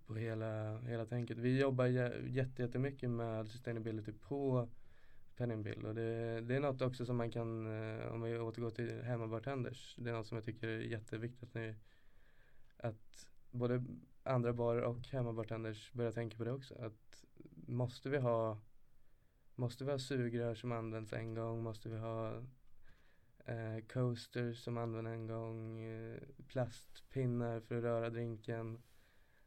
på 0.06 0.14
hela, 0.14 0.78
hela 0.78 1.06
tänket. 1.06 1.38
Vi 1.38 1.60
jobbar 1.60 1.86
jä- 1.86 2.28
jätte, 2.28 2.62
jättemycket 2.62 3.10
med 3.10 3.48
sustainability 3.48 4.12
på 4.12 4.68
Penningbill 5.36 5.86
och 5.86 5.94
det, 5.94 6.40
det 6.40 6.56
är 6.56 6.60
något 6.60 6.82
också 6.82 7.06
som 7.06 7.16
man 7.16 7.30
kan, 7.30 7.66
eh, 7.66 8.06
om 8.12 8.22
vi 8.22 8.38
återgår 8.38 8.70
till 8.70 9.02
hemmabartenders, 9.02 9.96
det 9.98 10.10
är 10.10 10.14
något 10.14 10.26
som 10.26 10.36
jag 10.36 10.44
tycker 10.44 10.68
är 10.68 10.80
jätteviktigt 10.80 11.42
att, 11.42 11.54
ni, 11.54 11.74
att 12.76 13.28
både 13.50 13.84
andra 14.28 14.52
barer 14.52 14.82
och 14.82 15.08
hemmabartenders 15.08 15.92
börjar 15.92 16.12
tänka 16.12 16.36
på 16.36 16.44
det 16.44 16.52
också. 16.52 16.74
Att 16.74 17.24
måste 17.66 18.10
vi 18.10 18.18
ha 18.18 18.58
Måste 19.54 19.84
vi 19.84 19.90
ha 19.90 19.98
sugrör 19.98 20.54
som 20.54 20.72
används 20.72 21.12
en 21.12 21.34
gång? 21.34 21.62
Måste 21.62 21.88
vi 21.88 21.98
ha 21.98 22.42
eh, 23.44 23.84
coasters 23.88 24.58
som 24.58 24.78
används 24.78 25.08
en 25.08 25.26
gång? 25.26 25.80
Eh, 25.80 26.20
plastpinnar 26.46 27.60
för 27.60 27.76
att 27.76 27.84
röra 27.84 28.10
drinken? 28.10 28.82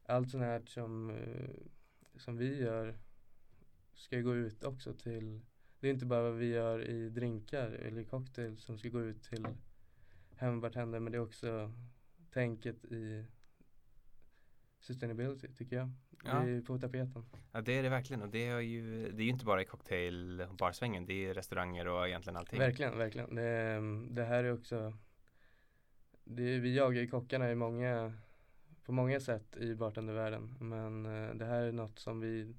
Allt 0.06 0.30
sånt 0.30 0.44
här 0.44 0.62
som, 0.66 1.10
eh, 1.10 1.50
som 2.16 2.38
vi 2.38 2.62
gör 2.62 2.98
ska 3.94 4.20
gå 4.20 4.36
ut 4.36 4.64
också 4.64 4.94
till 4.94 5.42
Det 5.80 5.88
är 5.88 5.94
inte 5.94 6.06
bara 6.06 6.22
vad 6.22 6.40
vi 6.40 6.48
gör 6.48 6.84
i 6.84 7.10
drinkar 7.10 7.70
eller 7.70 8.02
i 8.02 8.06
cocktails 8.06 8.64
som 8.64 8.78
ska 8.78 8.90
gå 8.90 9.02
ut 9.02 9.24
till 9.24 9.48
hemmabartender 10.36 11.00
men 11.00 11.12
det 11.12 11.18
är 11.18 11.22
också 11.22 11.72
tänket 12.32 12.86
i 12.86 13.26
sustainability 14.82 15.48
tycker 15.48 15.76
jag. 15.76 15.92
Ja. 16.24 16.40
Det 16.40 16.52
är 16.52 16.62
på 16.62 16.80
tapeten. 16.80 17.26
Ja 17.52 17.62
det 17.62 17.72
är 17.72 17.84
det 17.84 17.90
verkligen 17.90 18.22
och 18.22 18.30
det 18.30 18.48
är 18.48 18.60
ju, 18.60 19.12
det 19.12 19.22
är 19.22 19.26
ju 19.26 19.30
inte 19.30 19.46
bara 19.46 19.62
i 19.62 19.66
cocktail 19.66 20.42
och 20.42 20.56
barsvängen, 20.56 21.06
det 21.06 21.26
är 21.26 21.34
restauranger 21.34 21.88
och 21.88 22.08
egentligen 22.08 22.38
allting. 22.38 22.60
Verkligen, 22.60 22.98
verkligen. 22.98 23.36
Det, 23.36 23.82
det 24.16 24.24
här 24.24 24.44
är 24.44 24.54
också 24.54 24.94
det, 26.24 26.60
Vi 26.60 26.76
jagar 26.76 27.02
ju 27.02 27.08
kockarna 27.08 27.52
i 27.52 27.56
många 27.56 28.14
på 28.84 28.92
många 28.92 29.20
sätt 29.20 29.58
i 29.58 29.76
bartendervärlden 29.76 30.56
men 30.60 31.06
eh, 31.06 31.36
det 31.36 31.46
här 31.46 31.62
är 31.62 31.72
något 31.72 32.00
som 32.00 32.20
vi 32.20 32.56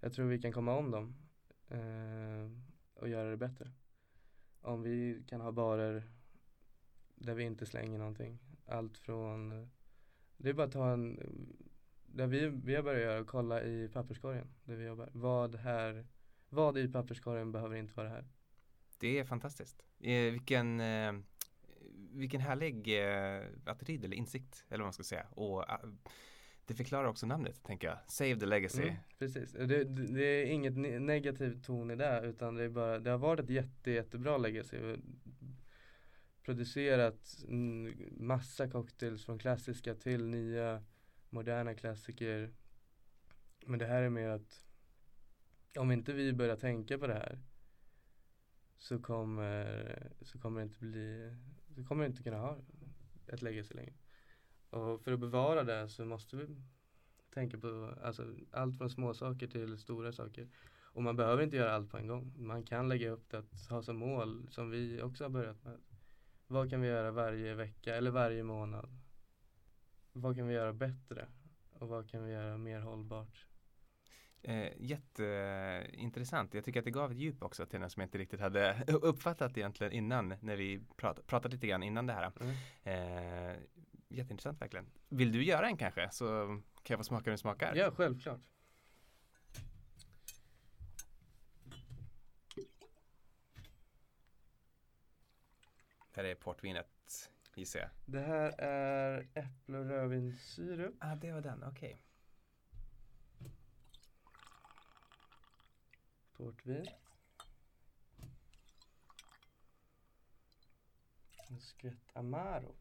jag 0.00 0.12
tror 0.12 0.26
vi 0.26 0.38
kan 0.38 0.52
komma 0.52 0.76
om 0.76 0.90
dem 0.90 1.14
eh, 1.68 2.50
och 2.94 3.08
göra 3.08 3.30
det 3.30 3.36
bättre. 3.36 3.70
Om 4.60 4.82
vi 4.82 5.24
kan 5.28 5.40
ha 5.40 5.52
barer 5.52 6.02
där 7.14 7.34
vi 7.34 7.44
inte 7.44 7.66
slänger 7.66 7.98
någonting. 7.98 8.38
Allt 8.66 8.98
från 8.98 9.52
eh, 9.52 9.68
det 10.36 10.48
är 10.48 10.54
bara 10.54 10.66
att 10.66 10.72
ta 10.72 10.92
en 10.92 11.20
där 12.06 12.26
vi, 12.26 12.48
vi 12.48 12.74
har 12.74 12.82
börjat 12.82 13.02
göra, 13.02 13.24
kolla 13.24 13.62
i 13.62 13.88
papperskorgen 13.88 14.48
där 14.64 14.76
vi 14.76 14.84
jobbar. 14.84 15.08
Vad 15.12 15.54
här 15.54 16.06
vad 16.48 16.78
i 16.78 16.88
papperskorgen 16.88 17.52
behöver 17.52 17.76
inte 17.76 17.94
vara 17.94 18.08
här. 18.08 18.24
Det 18.98 19.18
är 19.18 19.24
fantastiskt. 19.24 19.84
Eh, 20.00 20.32
vilken, 20.32 20.80
eh, 20.80 21.12
vilken 22.12 22.40
härlig 22.40 23.00
eh, 23.02 23.42
attityd 23.64 24.04
eller 24.04 24.16
insikt 24.16 24.64
eller 24.68 24.78
vad 24.78 24.86
man 24.86 24.92
ska 24.92 25.02
säga. 25.02 25.26
Och 25.30 25.70
eh, 25.70 25.78
det 26.66 26.74
förklarar 26.74 27.04
också 27.04 27.26
namnet 27.26 27.62
tänker 27.62 27.88
jag. 27.88 27.98
Save 28.06 28.36
the 28.36 28.46
legacy. 28.46 28.82
Mm, 28.82 28.94
precis, 29.18 29.52
det, 29.52 29.84
det, 29.84 30.24
är 30.24 30.46
inget 30.46 30.74
ne- 30.74 30.98
negativ 30.98 31.62
ton 31.62 31.90
i 31.90 31.96
det 31.96 32.20
utan 32.24 32.54
det 32.54 32.64
är 32.64 32.68
bara, 32.68 32.98
det 32.98 33.10
har 33.10 33.18
varit 33.18 33.40
ett 33.40 33.50
jätte, 33.50 33.90
jättebra 33.90 34.38
legacy. 34.38 34.76
Producerat 36.42 37.44
massa 38.10 38.68
cocktails 38.68 39.24
från 39.24 39.38
klassiska 39.38 39.94
till 39.94 40.24
nya 40.24 40.82
moderna 41.30 41.74
klassiker. 41.74 42.52
Men 43.66 43.78
det 43.78 43.86
här 43.86 44.02
är 44.02 44.10
mer 44.10 44.28
att 44.28 44.64
om 45.76 45.90
inte 45.90 46.12
vi 46.12 46.32
börjar 46.32 46.56
tänka 46.56 46.98
på 46.98 47.06
det 47.06 47.14
här 47.14 47.38
så 48.78 48.98
kommer, 48.98 50.12
så 50.22 50.38
kommer 50.38 50.60
det 50.60 50.64
inte 50.64 50.78
bli, 50.78 51.36
så 51.74 51.84
kommer 51.84 52.04
det 52.04 52.10
inte 52.10 52.22
kunna 52.22 52.38
ha 52.38 52.58
ett 53.26 53.42
legacy 53.42 53.74
längre. 53.74 53.94
Och 54.70 55.00
för 55.00 55.12
att 55.12 55.20
bevara 55.20 55.64
det 55.64 55.88
så 55.88 56.04
måste 56.04 56.36
vi 56.36 56.46
tänka 57.34 57.58
på 57.58 57.94
alltså, 58.02 58.34
allt 58.50 58.78
från 58.78 58.90
små 58.90 59.14
saker 59.14 59.46
till 59.46 59.78
stora 59.78 60.12
saker. 60.12 60.48
Och 60.94 61.02
man 61.02 61.16
behöver 61.16 61.42
inte 61.42 61.56
göra 61.56 61.74
allt 61.74 61.90
på 61.90 61.96
en 61.96 62.06
gång. 62.06 62.34
Man 62.36 62.62
kan 62.62 62.88
lägga 62.88 63.10
upp 63.10 63.30
det 63.30 63.38
att 63.38 63.66
ha 63.70 63.82
som 63.82 63.96
mål, 63.96 64.48
som 64.50 64.70
vi 64.70 65.02
också 65.02 65.24
har 65.24 65.28
börjat 65.28 65.64
med. 65.64 65.80
Vad 66.52 66.70
kan 66.70 66.80
vi 66.80 66.88
göra 66.88 67.10
varje 67.10 67.54
vecka 67.54 67.96
eller 67.96 68.10
varje 68.10 68.42
månad? 68.42 68.88
Vad 70.12 70.36
kan 70.36 70.46
vi 70.46 70.54
göra 70.54 70.72
bättre? 70.72 71.26
Och 71.72 71.88
vad 71.88 72.10
kan 72.10 72.24
vi 72.24 72.32
göra 72.32 72.58
mer 72.58 72.80
hållbart? 72.80 73.46
Eh, 74.42 74.68
jätteintressant. 74.76 76.54
Jag 76.54 76.64
tycker 76.64 76.80
att 76.80 76.84
det 76.84 76.90
gav 76.90 77.10
ett 77.10 77.18
djup 77.18 77.42
också 77.42 77.66
till 77.66 77.80
den 77.80 77.90
som 77.90 78.00
jag 78.00 78.06
inte 78.06 78.18
riktigt 78.18 78.40
hade 78.40 78.84
uppfattat 78.86 79.58
egentligen 79.58 79.92
innan 79.92 80.34
när 80.40 80.56
vi 80.56 80.80
prat, 80.96 81.26
pratade 81.26 81.54
lite 81.54 81.66
grann 81.66 81.82
innan 81.82 82.06
det 82.06 82.12
här. 82.12 82.32
Mm. 82.40 82.54
Eh, 82.82 83.56
jätteintressant 84.08 84.60
verkligen. 84.60 84.86
Vill 85.08 85.32
du 85.32 85.44
göra 85.44 85.66
en 85.66 85.76
kanske 85.76 86.10
så 86.10 86.46
kan 86.82 86.94
jag 86.94 86.98
få 86.98 87.04
smaka 87.04 87.24
hur 87.24 87.30
den 87.30 87.38
smakar? 87.38 87.74
Ja, 87.74 87.90
självklart. 87.90 88.40
Det 96.14 96.20
här 96.20 96.28
är 96.28 96.34
portvinet 96.34 97.30
gissar 97.54 97.80
jag. 97.80 97.90
Det 98.04 98.20
här 98.20 98.60
är 98.60 99.28
äpple 99.34 99.78
och 99.78 99.86
rödvinssirup. 99.86 100.94
Ah, 101.00 101.14
det 101.14 101.32
var 101.32 101.40
den, 101.40 101.64
okej. 101.64 102.02
Portvin. 106.32 106.86
En 111.48 111.60
skvätt 111.60 112.10
Amaro. 112.12 112.74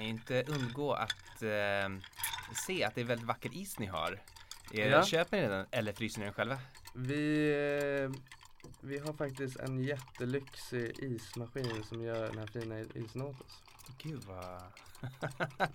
kan 0.00 0.08
ju 0.08 0.10
inte 0.30 0.52
undgå 0.52 0.92
att 0.92 1.42
eh, 1.42 1.88
se 2.66 2.84
att 2.84 2.94
det 2.94 3.00
är 3.00 3.04
väldigt 3.04 3.26
vacker 3.26 3.56
is 3.56 3.78
ni 3.78 3.86
har. 3.86 4.20
Eh, 4.72 4.88
Ja. 4.88 5.04
Köper 5.04 5.42
ni 5.42 5.48
den 5.48 5.66
eller 5.70 5.92
fryser 5.92 6.18
ni 6.18 6.24
den 6.24 6.34
själva? 6.34 6.58
Vi, 6.94 7.50
eh, 8.02 8.22
vi 8.80 8.98
har 8.98 9.12
faktiskt 9.12 9.56
en 9.56 9.84
jättelyxig 9.84 10.98
ismaskin 10.98 11.84
som 11.84 12.02
gör 12.02 12.26
den 12.28 12.38
här 12.38 12.46
fina 12.46 12.80
isen 12.80 13.22
åt 13.22 13.40
oss. 13.40 13.62
Gud 13.98 14.24
vad, 14.24 14.62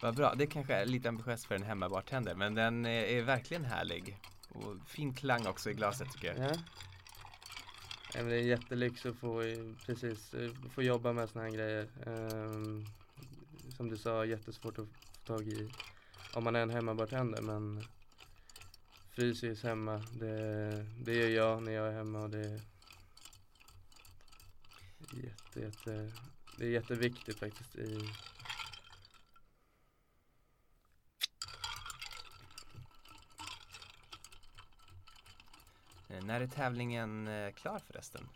vad 0.00 0.16
bra. 0.16 0.34
Det 0.34 0.46
kanske 0.46 0.74
är 0.74 0.86
lite 0.86 1.08
ambitiöst 1.08 1.44
för 1.44 1.54
en 1.54 1.62
hemmabartender 1.62 2.34
men 2.34 2.54
den 2.54 2.86
är, 2.86 3.04
är 3.04 3.22
verkligen 3.22 3.64
härlig. 3.64 4.18
Och 4.48 4.76
fin 4.86 5.14
klang 5.14 5.46
också 5.46 5.70
i 5.70 5.74
glaset 5.74 6.12
tycker 6.12 6.34
jag. 6.34 6.50
Ja. 6.50 6.56
Men 8.14 8.28
det 8.28 8.34
är 8.34 8.38
en 8.38 8.46
jättelyx 8.46 9.06
att 9.06 9.16
få, 9.16 9.42
precis, 9.86 10.34
eh, 10.34 10.50
få 10.74 10.82
jobba 10.82 11.12
med 11.12 11.28
såna 11.28 11.44
här 11.44 11.50
grejer. 11.50 11.88
Ehm, 12.06 12.86
som 13.80 13.88
du 13.88 13.96
sa, 13.96 14.24
jättesvårt 14.24 14.78
att 14.78 14.86
få 14.86 15.24
tag 15.24 15.48
i 15.48 15.70
om 16.34 16.44
man 16.44 16.56
är 16.56 16.60
en 16.60 16.70
hemmabartender 16.70 17.42
men 17.42 17.84
Frysis 19.10 19.62
hemma, 19.62 20.04
det, 20.12 20.86
det 21.04 21.14
gör 21.14 21.28
jag 21.28 21.62
när 21.62 21.72
jag 21.72 21.88
är 21.88 21.92
hemma 21.92 22.20
och 22.20 22.30
det 22.30 22.38
är 22.38 22.60
jätte, 25.12 25.60
jätte, 25.60 26.12
det 26.58 26.64
är 26.64 26.70
jätteviktigt 26.70 27.38
faktiskt 27.38 27.76
i 27.76 28.10
eh, 36.08 36.24
När 36.24 36.40
är 36.40 36.46
tävlingen 36.46 37.28
eh, 37.28 37.52
klar 37.52 37.78
förresten? 37.86 38.28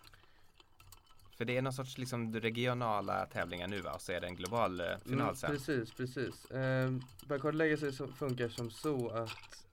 För 1.37 1.45
det 1.45 1.57
är 1.57 1.63
någon 1.63 1.73
sorts 1.73 1.99
liksom 1.99 2.35
regionala 2.35 3.27
tävlingar 3.27 3.69
nu 3.69 3.81
va? 3.81 3.93
Och 3.93 4.01
så 4.01 4.13
är 4.13 4.21
det 4.21 4.27
en 4.27 4.37
global 4.37 4.81
eh, 4.81 4.87
final 4.99 5.21
Mm, 5.21 5.37
sen. 5.37 5.51
Precis, 5.51 5.93
precis. 5.93 6.51
Eh, 6.51 6.93
Backward 7.27 7.55
Legacy 7.55 7.93
funkar 7.93 8.49
som 8.49 8.71
så 8.71 9.09
att 9.09 9.65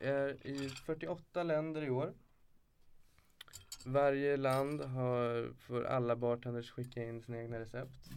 är 0.00 0.46
i 0.46 0.68
48 0.68 1.42
länder 1.42 1.82
i 1.82 1.90
år. 1.90 2.14
Varje 3.84 4.36
land 4.36 4.80
har, 4.80 5.52
får 5.54 5.84
alla 5.84 6.16
bartenders 6.16 6.70
skicka 6.70 7.04
in 7.04 7.22
sina 7.22 7.38
egna 7.38 7.60
recept. 7.60 8.10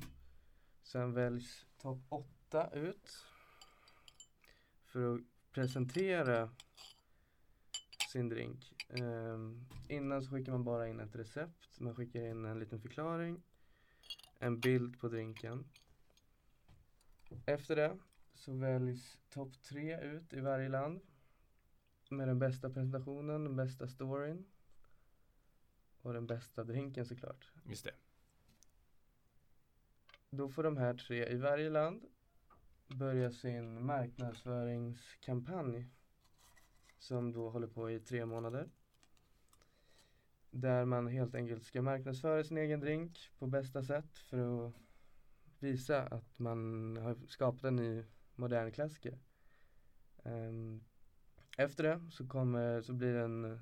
Sen 0.84 1.14
väljs 1.14 1.66
topp 1.82 2.00
8 2.10 2.70
ut 2.74 3.26
för 4.86 5.16
att 5.16 5.22
presentera 5.52 6.50
sin 8.12 8.30
drink. 8.30 8.74
Ehm, 8.96 9.66
innan 9.88 10.24
så 10.24 10.30
skickar 10.30 10.52
man 10.52 10.64
bara 10.64 10.88
in 10.88 11.00
ett 11.00 11.16
recept. 11.16 11.80
Man 11.80 11.96
skickar 11.96 12.22
in 12.22 12.46
en 12.46 12.60
liten 12.60 12.82
förklaring 12.82 13.44
en 14.44 14.60
bild 14.60 15.00
på 15.00 15.08
drinken. 15.08 15.66
Efter 17.46 17.76
det 17.76 17.98
så 18.34 18.54
väljs 18.54 19.18
topp 19.30 19.62
tre 19.62 20.02
ut 20.02 20.34
i 20.34 20.40
varje 20.40 20.70
land 20.70 21.02
med 22.10 22.28
den 22.28 22.40
bästa 22.40 22.70
presentationen, 22.70 23.44
den 23.44 23.56
bästa 23.56 23.88
storyn 23.88 24.46
och 26.02 26.14
den 26.14 26.28
bästa 26.28 26.64
drinken 26.64 27.06
såklart. 27.06 27.52
Just 27.66 27.84
det. 27.84 27.96
Då 30.30 30.50
får 30.50 30.64
de 30.64 30.78
här 30.78 30.94
tre 30.94 31.30
i 31.30 31.38
varje 31.38 31.70
land 31.70 32.06
börja 32.88 33.32
sin 33.32 33.86
marknadsföringskampanj 33.86 35.90
som 36.98 37.32
då 37.32 37.50
håller 37.50 37.68
på 37.68 37.92
i 37.92 38.00
tre 38.00 38.26
månader. 38.26 38.70
Där 40.56 40.86
man 40.86 41.08
helt 41.08 41.36
enkelt 41.36 41.64
ska 41.64 41.82
marknadsföra 41.82 42.44
sin 42.44 42.58
egen 42.58 42.80
drink 42.80 43.32
på 43.40 43.48
bästa 43.48 43.84
sätt 43.84 44.18
för 44.18 44.68
att 44.68 44.74
visa 45.60 46.02
att 46.02 46.40
man 46.40 46.98
har 46.98 47.16
skapat 47.28 47.64
en 47.64 47.76
ny 47.76 48.04
modern 48.36 48.72
klassiker. 48.72 49.20
Ehm, 50.24 50.84
efter 51.58 51.84
det 51.84 52.12
så, 52.12 52.28
kommer, 52.28 52.82
så 52.82 52.94
blir 52.94 53.14
det 53.14 53.22
en 53.22 53.60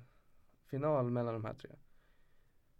final 0.66 1.10
mellan 1.10 1.34
de 1.34 1.44
här 1.44 1.54
tre. 1.54 1.70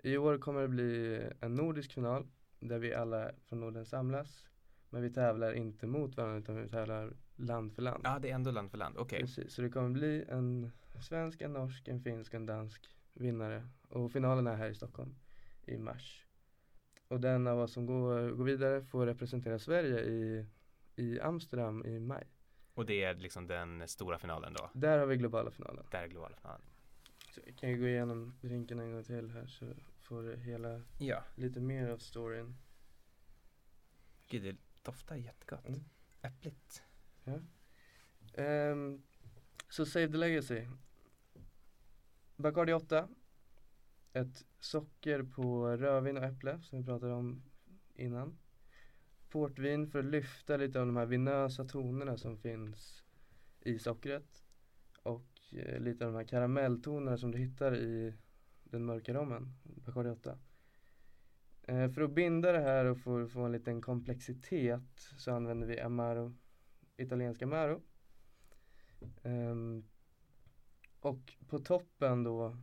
I 0.02 0.16
år 0.16 0.38
kommer 0.38 0.62
det 0.62 0.68
bli 0.68 1.22
en 1.40 1.54
nordisk 1.54 1.92
final 1.92 2.26
där 2.60 2.78
vi 2.78 2.94
alla 2.94 3.30
från 3.44 3.60
Norden 3.60 3.86
samlas. 3.86 4.48
Men 4.90 5.02
vi 5.02 5.10
tävlar 5.10 5.52
inte 5.52 5.86
mot 5.86 6.16
varandra 6.16 6.38
utan 6.38 6.56
vi 6.56 6.68
tävlar 6.68 7.16
land 7.36 7.72
för 7.72 7.82
land. 7.82 8.02
Ja, 8.04 8.18
det 8.18 8.30
är 8.30 8.34
ändå 8.34 8.50
land 8.50 8.70
för 8.70 8.78
land. 8.78 8.96
Okej. 8.98 9.20
Precis, 9.20 9.54
så 9.54 9.62
det 9.62 9.70
kommer 9.70 9.90
bli 9.90 10.24
en 10.28 10.72
svensk, 11.00 11.40
en 11.40 11.52
norsk, 11.52 11.88
en 11.88 12.00
finsk, 12.00 12.34
en 12.34 12.46
dansk 12.46 12.88
vinnare. 13.14 13.68
Och 13.88 14.12
finalen 14.12 14.46
är 14.46 14.56
här 14.56 14.70
i 14.70 14.74
Stockholm 14.74 15.14
i 15.64 15.78
mars. 15.78 16.26
Och 17.08 17.20
den 17.20 17.46
av 17.46 17.58
oss 17.58 17.72
som 17.72 17.86
går, 17.86 18.30
går 18.30 18.44
vidare 18.44 18.82
får 18.82 19.06
representera 19.06 19.58
Sverige 19.58 20.00
i, 20.00 20.46
i 20.96 21.20
Amsterdam 21.20 21.84
i 21.86 22.00
maj. 22.00 22.26
Och 22.74 22.86
det 22.86 23.02
är 23.02 23.14
liksom 23.14 23.46
den 23.46 23.88
stora 23.88 24.18
finalen 24.18 24.52
då? 24.52 24.70
Där 24.74 24.98
har 24.98 25.06
vi 25.06 25.16
globala 25.16 25.50
finalen. 25.50 25.86
Där 25.90 26.02
är 26.02 26.08
globala 26.08 26.36
finalen. 26.36 26.62
Så 27.34 27.40
jag 27.46 27.56
kan 27.56 27.70
ju 27.70 27.78
gå 27.78 27.86
igenom 27.86 28.34
drinken 28.40 28.78
en 28.80 28.92
gång 28.92 29.04
till 29.04 29.30
här 29.30 29.46
så 29.46 29.66
får 30.00 30.22
du 30.22 30.36
hela, 30.36 30.82
Ja. 30.98 31.24
lite 31.34 31.60
mer 31.60 31.88
av 31.88 31.98
storyn. 31.98 32.56
Gud, 34.28 34.42
det 34.42 34.56
doftar 34.82 35.16
jättegott. 35.16 35.68
Mm. 35.68 35.80
Äppligt. 36.22 36.82
Ehm, 38.34 39.02
så 39.68 39.86
Save 39.86 40.08
the 40.08 40.16
Legacy. 40.16 40.66
Bacardi 42.42 42.72
8. 42.72 43.08
Ett 44.12 44.44
socker 44.60 45.22
på 45.22 45.76
rödvin 45.76 46.16
och 46.16 46.24
äpple 46.24 46.60
som 46.62 46.78
vi 46.78 46.84
pratade 46.84 47.12
om 47.12 47.42
innan. 47.94 48.38
Portvin 49.28 49.90
för 49.90 49.98
att 49.98 50.04
lyfta 50.04 50.56
lite 50.56 50.80
av 50.80 50.86
de 50.86 50.96
här 50.96 51.06
vinösa 51.06 51.64
tonerna 51.64 52.16
som 52.16 52.38
finns 52.38 53.04
i 53.60 53.78
sockret. 53.78 54.44
Och 55.02 55.28
eh, 55.52 55.80
lite 55.80 56.06
av 56.06 56.12
de 56.12 56.18
här 56.18 56.24
karamelltonerna 56.24 57.16
som 57.16 57.30
du 57.30 57.38
hittar 57.38 57.76
i 57.76 58.14
den 58.64 58.84
mörka 58.84 59.14
rommen, 59.14 59.52
Bacardi 59.62 60.10
8. 60.10 60.38
Eh, 61.62 61.90
för 61.90 62.02
att 62.02 62.14
binda 62.14 62.52
det 62.52 62.60
här 62.60 62.84
och 62.84 62.98
få, 62.98 63.28
få 63.28 63.40
en 63.40 63.52
liten 63.52 63.80
komplexitet 63.80 65.00
så 65.18 65.32
använder 65.32 65.66
vi 65.66 65.80
Amaro, 65.80 66.34
italienska 66.96 67.44
Amaro. 67.44 67.82
Ehm, 69.22 69.84
och 71.02 71.32
på 71.48 71.58
toppen 71.58 72.24
då 72.24 72.56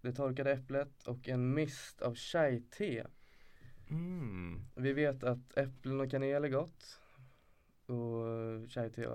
det 0.00 0.12
torkade 0.12 0.52
äpplet 0.52 1.06
och 1.06 1.28
en 1.28 1.54
mist 1.54 2.02
av 2.02 2.14
chai-te. 2.14 3.06
Mm. 3.90 4.64
Vi 4.74 4.92
vet 4.92 5.24
att 5.24 5.56
äpplen 5.56 6.00
och 6.00 6.10
kanel 6.10 6.44
är 6.44 6.48
gott. 6.48 7.00
Och 7.86 8.70
chai-te 8.70 9.08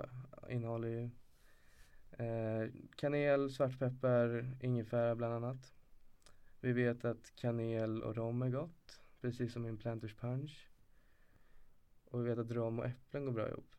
innehåller 0.49 0.87
ju 0.87 1.09
eh, 2.11 2.71
kanel, 2.95 3.51
svartpeppar, 3.51 4.55
ingefära 4.59 5.15
bland 5.15 5.33
annat. 5.33 5.73
Vi 6.59 6.73
vet 6.73 7.05
att 7.05 7.35
kanel 7.35 8.03
och 8.03 8.15
rom 8.15 8.41
är 8.41 8.49
gott, 8.49 9.01
precis 9.21 9.53
som 9.53 9.65
i 9.65 9.69
en 9.69 9.77
Planters 9.77 10.15
punch. 10.15 10.69
Och 12.05 12.19
vi 12.19 12.29
vet 12.29 12.39
att 12.39 12.51
rom 12.51 12.79
och 12.79 12.85
äpplen 12.85 13.25
går 13.25 13.31
bra 13.31 13.49
ihop. 13.49 13.75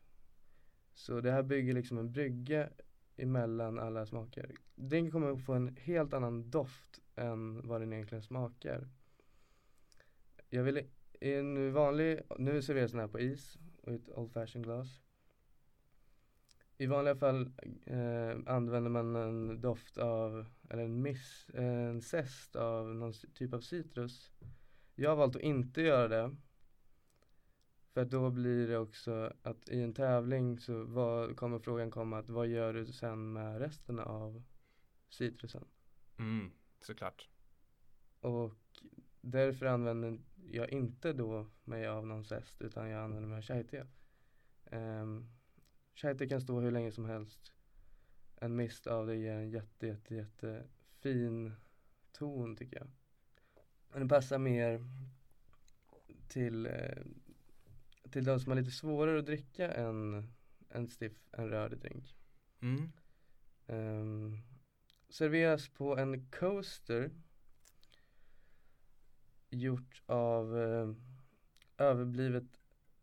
Så 0.93 1.21
det 1.21 1.31
här 1.31 1.43
bygger 1.43 1.73
liksom 1.73 1.97
en 1.97 2.11
brygga 2.11 2.69
emellan 3.17 3.79
alla 3.79 4.05
smaker. 4.05 4.51
Drinken 4.75 5.11
kommer 5.11 5.31
att 5.31 5.45
få 5.45 5.53
en 5.53 5.75
helt 5.75 6.13
annan 6.13 6.49
doft 6.49 6.99
än 7.15 7.67
vad 7.67 7.81
den 7.81 7.93
egentligen 7.93 8.23
smakar. 8.23 8.87
Jag 10.49 10.63
vill 10.63 10.77
i 11.19 11.33
en 11.33 11.73
vanlig, 11.73 12.21
nu 12.37 12.61
serveras 12.61 12.91
den 12.91 12.99
här 12.99 13.07
på 13.07 13.19
is 13.19 13.57
och 13.81 13.91
i 13.91 13.95
ett 13.95 14.09
old 14.09 14.31
Fashioned 14.31 14.65
glas. 14.65 15.01
I 16.77 16.85
vanliga 16.85 17.15
fall 17.15 17.51
eh, 17.85 18.37
använder 18.45 18.89
man 18.89 19.15
en 19.15 19.61
doft 19.61 19.97
av, 19.97 20.45
eller 20.69 20.83
en 20.83 21.01
miss, 21.01 21.49
en 21.53 22.01
zest 22.01 22.55
av 22.55 22.95
någon 22.95 23.13
typ 23.13 23.53
av 23.53 23.61
citrus. 23.61 24.31
Jag 24.95 25.09
har 25.09 25.17
valt 25.17 25.35
att 25.35 25.41
inte 25.41 25.81
göra 25.81 26.07
det. 26.07 26.35
För 27.93 28.05
då 28.05 28.29
blir 28.29 28.67
det 28.67 28.77
också 28.77 29.33
att 29.41 29.69
i 29.69 29.81
en 29.81 29.93
tävling 29.93 30.59
så 30.59 30.83
vad, 30.83 31.35
kommer 31.35 31.59
frågan 31.59 31.91
komma 31.91 32.17
att 32.17 32.29
vad 32.29 32.47
gör 32.47 32.73
du 32.73 32.85
sen 32.85 33.33
med 33.33 33.59
resten 33.59 33.99
av 33.99 34.43
citrusen? 35.09 35.65
Mm. 36.19 36.51
Såklart. 36.79 37.29
Och 38.19 38.53
därför 39.21 39.65
använder 39.65 40.19
jag 40.45 40.69
inte 40.69 41.13
då 41.13 41.47
mig 41.63 41.87
av 41.87 42.07
någon 42.07 42.25
zest 42.25 42.61
utan 42.61 42.89
jag 42.89 43.03
använder 43.03 43.29
mig 43.29 43.37
av 43.37 43.43
chai-te. 43.43 43.85
Um, 44.71 45.29
chai-te 45.93 46.27
kan 46.27 46.41
stå 46.41 46.59
hur 46.59 46.71
länge 46.71 46.91
som 46.91 47.05
helst. 47.05 47.53
En 48.35 48.55
mist 48.55 48.87
av 48.87 49.07
det 49.07 49.15
ger 49.15 49.35
en 49.35 49.49
jätte, 49.49 49.87
jätte, 49.87 50.15
jätte 50.15 50.67
fin 50.99 51.53
ton 52.11 52.55
tycker 52.55 52.77
jag. 52.77 52.87
Och 53.93 53.99
den 53.99 54.09
passar 54.09 54.37
mer 54.37 54.85
till, 56.27 56.65
eh, 56.65 57.03
till 58.13 58.23
de 58.23 58.39
som 58.39 58.51
har 58.51 58.59
lite 58.59 58.71
svårare 58.71 59.19
att 59.19 59.25
dricka 59.25 59.71
än 59.73 60.27
en 60.69 60.87
stiff, 60.87 61.27
en 61.31 61.49
rörig 61.49 61.79
drink. 61.79 62.15
Mm. 62.61 62.91
Ehm, 63.67 64.37
serveras 65.09 65.69
på 65.69 65.97
en 65.97 66.29
coaster 66.31 67.11
gjort 69.49 70.01
av 70.05 70.59
eh, 70.59 70.93
överblivet 71.77 72.59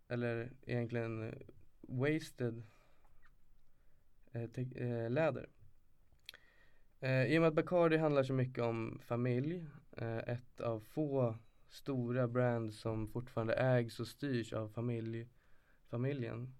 eller 0.09 0.53
egentligen 0.63 1.23
eh, 1.23 1.35
wasted 1.81 2.63
te- 4.33 4.85
eh, 4.85 5.11
läder. 5.11 5.49
I 7.29 7.39
och 7.39 7.43
med 7.43 7.49
att 7.49 7.55
Bacardi 7.55 7.97
handlar 7.97 8.23
så 8.23 8.33
mycket 8.33 8.65
om 8.65 9.01
familj, 9.03 9.67
ett 10.27 10.61
av 10.61 10.81
få 10.81 11.39
stora 11.71 12.29
brands 12.29 12.81
som 12.81 13.09
fortfarande 13.09 13.55
ägs 13.55 14.01
och 14.01 14.09
styrs 14.09 14.53
av 14.53 14.69
familj, 14.69 15.29
familjen 15.89 16.55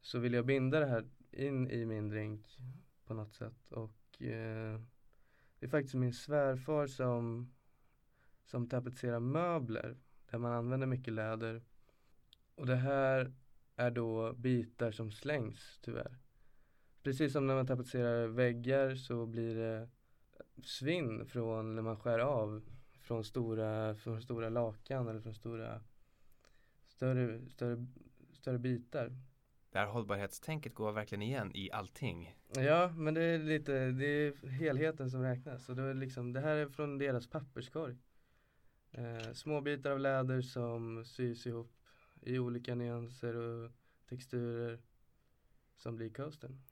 så 0.00 0.18
vill 0.18 0.34
jag 0.34 0.46
binda 0.46 0.80
det 0.80 0.86
här 0.86 1.08
in 1.30 1.70
i 1.70 1.86
min 1.86 2.08
drink 2.08 2.58
på 3.04 3.14
något 3.14 3.34
sätt. 3.34 3.72
Och 3.72 4.22
eh, 4.22 4.80
det 5.58 5.66
är 5.66 5.68
faktiskt 5.68 5.94
min 5.94 6.12
svärfar 6.12 6.86
som 6.86 7.50
som 8.44 8.68
tapetserar 8.68 9.20
möbler 9.20 9.96
där 10.30 10.38
man 10.38 10.52
använder 10.52 10.86
mycket 10.86 11.14
läder. 11.14 11.62
Och 12.54 12.66
det 12.66 12.76
här 12.76 13.32
är 13.76 13.90
då 13.90 14.32
bitar 14.32 14.92
som 14.92 15.12
slängs 15.12 15.78
tyvärr. 15.82 16.18
Precis 17.02 17.32
som 17.32 17.46
när 17.46 17.54
man 17.54 17.66
tapetserar 17.66 18.26
väggar 18.26 18.94
så 18.94 19.26
blir 19.26 19.54
det 19.54 19.88
svinn 20.62 21.26
från 21.26 21.74
när 21.74 21.82
man 21.82 21.96
skär 21.96 22.18
av 22.18 22.62
från 23.04 23.24
stora, 23.24 23.94
från 23.94 24.22
stora 24.22 24.48
lakan 24.48 25.08
eller 25.08 25.20
från 25.20 25.34
stora 25.34 25.80
större, 26.88 27.50
större, 27.50 27.86
större 28.32 28.58
bitar. 28.58 29.12
Det 29.70 29.78
här 29.78 29.86
hållbarhetstänket 29.86 30.74
går 30.74 30.92
verkligen 30.92 31.22
igen 31.22 31.50
i 31.54 31.70
allting. 31.70 32.36
Ja, 32.54 32.92
men 32.96 33.14
det 33.14 33.22
är 33.22 33.38
lite, 33.38 33.72
det 33.90 34.06
är 34.06 34.48
helheten 34.48 35.10
som 35.10 35.22
räknas. 35.22 35.68
Och 35.68 35.76
det, 35.76 35.82
är 35.82 35.94
liksom, 35.94 36.32
det 36.32 36.40
här 36.40 36.56
är 36.56 36.68
från 36.68 36.98
deras 36.98 37.26
papperskorg. 37.26 37.96
Eh, 38.90 39.32
små 39.32 39.60
bitar 39.60 39.90
av 39.90 40.00
läder 40.00 40.40
som 40.42 41.04
sys 41.04 41.46
ihop 41.46 41.72
i 42.22 42.38
olika 42.38 42.74
nyanser 42.74 43.36
och 43.36 43.70
texturer 44.08 44.82
som 45.76 45.96
blir 45.96 46.10
coastern. 46.10 46.62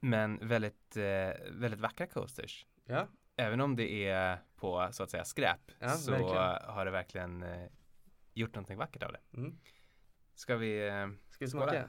Men 0.00 0.48
väldigt, 0.48 0.96
eh, 0.96 1.50
väldigt 1.50 1.80
vackra 1.80 2.06
coasters. 2.06 2.66
Ja, 2.84 3.08
Även 3.40 3.60
om 3.60 3.76
det 3.76 4.08
är 4.08 4.38
på 4.56 4.88
så 4.92 5.02
att 5.02 5.10
säga 5.10 5.24
skräp 5.24 5.60
Ja, 5.78 5.88
så 5.88 6.10
verkligen. 6.10 6.74
har 6.74 6.84
det 6.84 6.90
verkligen 6.90 7.42
eh, 7.42 7.68
gjort 8.34 8.54
någonting 8.54 8.76
vackert 8.78 9.02
av 9.02 9.12
det. 9.12 9.20
mm. 9.36 9.58
Ska 10.34 10.56
vi 10.56 10.88
eh, 10.88 11.08
ska 11.30 11.44
vi 11.44 11.50
Skåla. 11.50 11.62
smaka? 11.72 11.88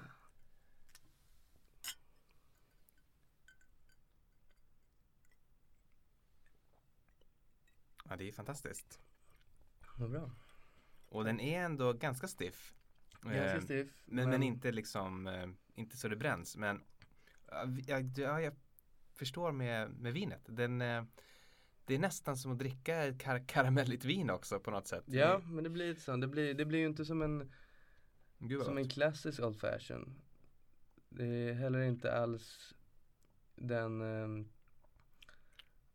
Ja, 8.10 8.16
det 8.16 8.28
är 8.28 8.32
fantastiskt. 8.32 9.00
Vad 9.98 10.10
bra. 10.12 10.32
Och 11.10 11.24
den 11.24 11.40
är 11.40 11.62
ändå 11.64 11.94
ganska 11.94 12.28
stiff. 12.28 12.74
Ganska 13.22 13.56
Eh, 13.56 13.62
stiff. 13.62 14.04
Men, 14.06 14.30
men 14.30 14.44
inte 14.44 14.72
liksom, 14.72 15.28
eh, 15.28 15.50
inte 15.76 15.98
så 15.98 16.08
det 16.08 16.16
bränns. 16.16 16.58
Men 16.58 16.84
ja, 17.48 17.64
vi- 17.68 17.84
ja, 17.88 18.00
det- 18.02 18.22
ja, 18.22 18.42
jag 18.42 18.54
förstår 19.14 19.52
med, 19.52 19.90
med 19.92 20.14
vinet. 20.14 20.42
Den, 20.46 20.82
eh, 20.82 21.04
det 21.90 21.96
är 21.96 22.00
nästan 22.00 22.38
som 22.38 22.52
att 22.52 22.60
dricka 22.60 23.04
ett 23.04 23.18
kar- 23.18 23.48
karamelligt 23.48 24.06
vin 24.06 24.30
också 24.30 24.60
på 24.60 24.72
något 24.72 24.88
sätt. 24.88 25.04
Ja, 25.06 25.42
men 25.46 25.64
det 25.64 25.70
blir 25.70 25.88
lite 25.88 26.02
så. 26.02 26.18
Det 26.18 26.28
blir, 26.28 26.54
det 26.54 26.66
blir 26.66 26.80
ju 26.80 26.86
inte 26.86 27.06
som 27.06 27.22
en, 27.22 27.52
Gud 28.38 28.64
som 28.64 28.78
en 28.78 28.90
klassisk 28.90 29.40
old 29.40 29.60
fashion. 29.60 30.22
Det 31.10 31.26
är 31.26 31.54
heller 31.54 31.82
inte 31.82 32.14
alls 32.14 32.76
den, 33.56 34.02
ehm, 34.02 34.50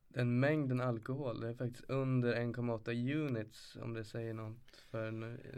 den 0.08 0.40
mängden 0.40 0.80
alkohol. 0.80 1.40
Det 1.40 1.48
är 1.48 1.54
faktiskt 1.54 1.84
under 1.90 2.34
1,8 2.34 3.14
units 3.26 3.76
om 3.76 3.92
det 3.92 4.04
säger 4.04 4.34
något 4.34 4.76
för, 4.76 5.10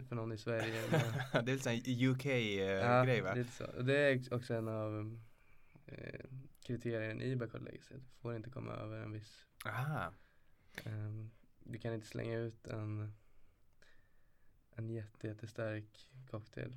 för 0.03 0.15
någon 0.15 0.31
i 0.31 0.37
Sverige. 0.37 0.81
Det 1.31 1.37
är 1.37 1.43
lite 1.43 1.63
sån 1.63 2.09
UK-grej 2.09 2.55
ja, 2.55 3.07
eh, 3.07 3.23
va? 3.23 3.33
lite 3.33 3.51
så. 3.51 3.81
Det 3.81 3.97
är 3.97 4.33
också 4.33 4.53
en 4.53 4.67
av 4.67 5.19
eh, 5.85 6.25
kriterierna 6.61 7.23
i 7.23 7.35
Backward 7.35 7.63
Legacy. 7.63 7.95
Det 7.95 8.21
får 8.21 8.35
inte 8.35 8.49
komma 8.49 8.73
över 8.73 8.97
en 9.03 9.11
viss 9.11 9.45
Aha. 9.65 10.13
Ehm, 10.85 11.31
du 11.59 11.77
kan 11.79 11.93
inte 11.93 12.07
slänga 12.07 12.37
ut 12.37 12.67
en 12.67 13.13
en 14.75 14.89
jätte, 14.89 15.27
jättestark 15.27 16.09
cocktail. 16.31 16.75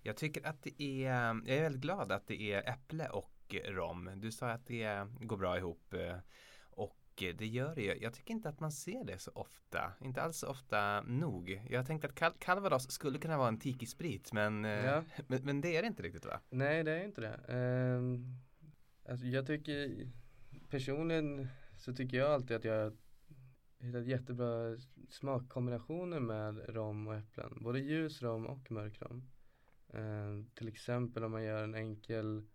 Jag 0.00 0.16
tycker 0.16 0.46
att 0.46 0.62
det 0.62 0.82
är, 0.82 1.10
jag 1.24 1.48
är 1.48 1.62
väldigt 1.62 1.82
glad 1.82 2.12
att 2.12 2.26
det 2.26 2.52
är 2.52 2.68
äpple 2.72 3.08
och 3.08 3.54
rom. 3.64 4.10
Du 4.16 4.32
sa 4.32 4.50
att 4.50 4.66
det 4.66 5.08
går 5.20 5.36
bra 5.36 5.58
ihop 5.58 5.94
eh, 5.94 6.18
och 6.60 6.98
det 7.16 7.46
gör 7.46 7.74
det 7.74 7.82
ju. 7.82 7.98
Jag 8.02 8.14
tycker 8.14 8.34
inte 8.34 8.48
att 8.48 8.60
man 8.60 8.72
ser 8.72 9.04
det 9.04 9.18
så 9.18 9.30
ofta, 9.34 9.92
inte 10.00 10.22
alls 10.22 10.38
så 10.38 10.48
ofta 10.48 11.02
nog. 11.02 11.62
Jag 11.70 11.86
tänkte 11.86 12.08
att 12.08 12.14
Cal- 12.14 12.38
Calvados 12.38 12.90
skulle 12.90 13.18
kunna 13.18 13.38
vara 13.38 13.48
en 13.48 13.58
tiki-sprit 13.60 14.32
men, 14.32 14.64
eh, 14.64 14.70
Ja. 14.84 15.04
men, 15.26 15.44
men 15.44 15.60
det 15.60 15.76
är 15.76 15.82
det 15.82 15.88
inte 15.88 16.02
riktigt 16.02 16.24
va? 16.26 16.40
Nej, 16.50 16.84
det 16.84 16.92
är 17.00 17.04
inte 17.04 17.20
det. 17.20 17.40
Ehm, 17.48 18.36
alltså 19.08 19.26
jag 19.26 19.46
tycker 19.46 20.08
personligen 20.70 21.48
så 21.76 21.94
tycker 21.94 22.16
jag 22.16 22.30
alltid 22.30 22.56
att 22.56 22.64
jag 22.64 22.92
hittat 23.78 24.06
jättebra 24.06 24.76
smakkombinationer 25.08 26.20
med 26.20 26.68
rom 26.68 27.06
och 27.06 27.14
äpplen. 27.14 27.58
Både 27.60 27.80
ljus 27.80 28.22
rom 28.22 28.46
och 28.46 28.70
mörk 28.70 29.02
rom. 29.02 29.28
Ehm, 29.88 30.46
till 30.54 30.68
exempel 30.68 31.24
om 31.24 31.32
man 31.32 31.44
gör 31.44 31.64
en 31.64 31.74
enkel 31.74 32.46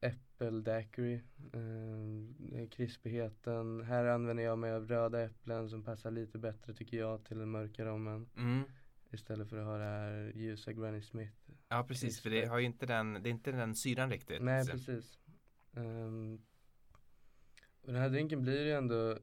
äppeldaiquiri. 0.00 1.22
Um, 1.52 2.68
krispigheten. 2.70 3.80
Här 3.80 4.04
använder 4.04 4.44
jag 4.44 4.58
mig 4.58 4.72
av 4.72 4.88
röda 4.88 5.20
äpplen 5.22 5.68
som 5.68 5.84
passar 5.84 6.10
lite 6.10 6.38
bättre 6.38 6.74
tycker 6.74 6.96
jag 6.96 7.24
till 7.24 7.38
den 7.38 7.50
mörka 7.50 7.84
rommen. 7.84 8.28
Mm. 8.36 8.62
Istället 9.10 9.48
för 9.48 9.56
att 9.56 9.66
ha 9.66 9.78
det 9.78 9.84
här 9.84 10.32
ljusa 10.34 10.72
Granny 10.72 11.02
Smith. 11.02 11.36
Ja 11.68 11.84
precis, 11.88 12.20
för 12.20 12.30
det 12.30 12.46
har 12.46 12.58
ju 12.58 12.66
inte 12.66 12.86
den, 12.86 13.12
det 13.12 13.28
är 13.28 13.30
inte 13.30 13.52
den 13.52 13.74
syran 13.74 14.10
riktigt. 14.10 14.42
Nej, 14.42 14.66
precis. 14.66 15.18
Ehm, 15.72 16.40
och 17.82 17.92
den 17.92 18.02
här 18.02 18.08
drinken 18.10 18.42
blir 18.42 18.64
ju 18.64 18.72
ändå 18.72 19.18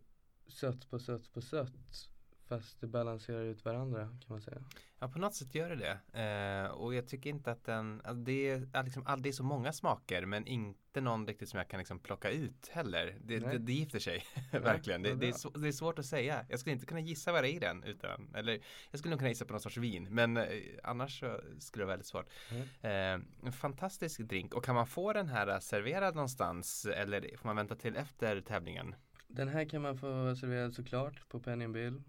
sött 0.48 0.90
på 0.90 1.00
sött 1.00 1.34
på 1.34 1.42
sött. 1.42 2.10
Fast 2.48 2.82
det 2.82 2.88
balanserar 2.88 3.44
ut 3.44 3.66
varandra 3.66 4.00
kan 4.06 4.28
man 4.28 4.42
säga. 4.42 4.64
Ja, 5.02 5.08
på 5.08 5.20
något 5.20 5.36
sätt 5.36 5.56
gör 5.56 5.70
det 5.70 5.76
det. 5.76 6.22
Eh, 6.22 6.72
och 6.72 6.96
jag 6.96 7.08
tycker 7.08 7.30
inte 7.30 7.52
att 7.52 7.66
den, 7.66 8.02
alltså 8.04 8.24
det, 8.24 8.50
är, 8.50 8.84
liksom, 8.84 9.06
det 9.18 9.30
är 9.30 9.34
så 9.34 9.44
många 9.44 9.74
smaker 9.74 10.26
men 10.26 10.48
inte 10.48 11.02
någon 11.02 11.28
riktigt 11.28 11.50
som 11.50 11.58
jag 11.58 11.68
kan 11.68 11.78
liksom 11.78 12.00
plocka 12.00 12.30
ut 12.30 12.68
heller. 12.72 13.18
Det, 13.22 13.40
det, 13.40 13.58
det 13.58 13.74
gifter 13.74 14.00
sig 14.00 14.24
verkligen. 14.52 15.02
Det, 15.02 15.16
det, 15.16 15.28
är 15.28 15.34
så, 15.34 15.50
det 15.50 15.68
är 15.68 15.72
svårt 15.72 16.00
att 16.00 16.06
säga. 16.06 16.46
Jag 16.50 16.60
skulle 16.60 16.74
inte 16.74 16.86
kunna 16.86 17.00
gissa 17.00 17.32
vad 17.32 17.44
det 17.44 17.52
är 17.52 17.56
i 17.56 17.60
den 17.60 17.84
utan, 17.84 18.36
eller 18.36 18.60
jag 18.92 19.00
skulle 19.00 19.10
nog 19.10 19.20
kunna 19.20 19.30
gissa 19.30 19.46
på 19.46 19.54
någon 19.54 19.62
sorts 19.62 19.78
vin 19.78 20.08
men 20.10 20.38
eh, 20.38 20.46
annars 20.84 21.24
skulle 21.60 21.84
det 21.84 21.86
vara 21.86 21.94
väldigt 21.94 22.08
svårt. 22.08 22.30
Mm. 22.52 22.64
Eh, 22.82 23.46
en 23.46 23.52
fantastisk 23.52 24.20
drink 24.20 24.54
och 24.54 24.64
kan 24.64 24.76
man 24.76 24.88
få 24.88 25.14
den 25.14 25.28
här 25.28 25.60
serverad 25.60 26.16
någonstans 26.16 26.86
eller 26.86 27.38
får 27.38 27.50
man 27.50 27.56
vänta 27.56 27.76
till 27.76 27.96
efter 27.96 28.42
tävlingen? 28.42 28.96
Den 29.28 29.48
här 29.48 29.66
kan 29.66 29.82
man 29.82 29.98
få 29.98 30.36
serverad 30.36 30.74
såklart 30.74 31.30
på 31.30 31.40
Penny 31.40 31.68
Bill. 31.68 32.02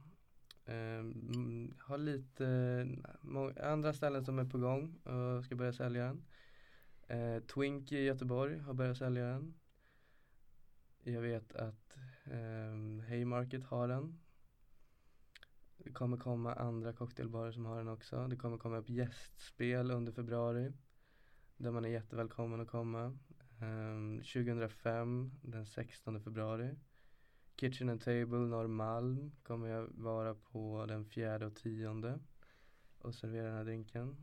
Um, 0.70 1.74
har 1.78 1.98
lite 1.98 2.86
må- 3.20 3.52
andra 3.62 3.92
ställen 3.92 4.24
som 4.24 4.38
är 4.38 4.44
på 4.44 4.58
gång 4.58 4.94
och 4.96 5.44
ska 5.44 5.56
börja 5.56 5.72
sälja 5.72 6.04
den. 6.04 6.24
Uh, 7.18 7.42
Twink 7.42 7.92
i 7.92 8.04
Göteborg 8.04 8.58
har 8.58 8.74
börjat 8.74 8.98
sälja 8.98 9.24
den. 9.24 9.54
Jag 11.02 11.20
vet 11.20 11.52
att 11.52 11.98
um, 12.24 13.00
Haymarket 13.00 13.64
har 13.64 13.88
den. 13.88 14.20
Det 15.76 15.92
kommer 15.92 16.16
komma 16.16 16.54
andra 16.54 16.92
cocktailbarer 16.92 17.52
som 17.52 17.64
har 17.66 17.76
den 17.76 17.88
också. 17.88 18.26
Det 18.26 18.36
kommer 18.36 18.58
komma 18.58 18.76
upp 18.78 18.90
gästspel 18.90 19.90
under 19.90 20.12
februari. 20.12 20.72
Där 21.56 21.70
man 21.70 21.84
är 21.84 21.88
jättevälkommen 21.88 22.60
att 22.60 22.68
komma. 22.68 23.18
Ehm, 23.60 24.22
2005, 24.22 25.30
den 25.42 25.66
16 25.66 26.20
februari. 26.20 26.76
Kitchen 27.60 27.88
and 27.88 28.00
Table 28.00 28.38
Norrmalm 28.38 29.32
kommer 29.42 29.68
jag 29.68 29.88
vara 29.94 30.34
på 30.34 30.86
den 30.88 31.04
fjärde 31.04 31.46
och 31.46 31.56
tionde 31.56 32.18
och 32.98 33.14
servera 33.14 33.46
den 33.46 33.56
här 33.56 33.64
drinken. 33.64 34.16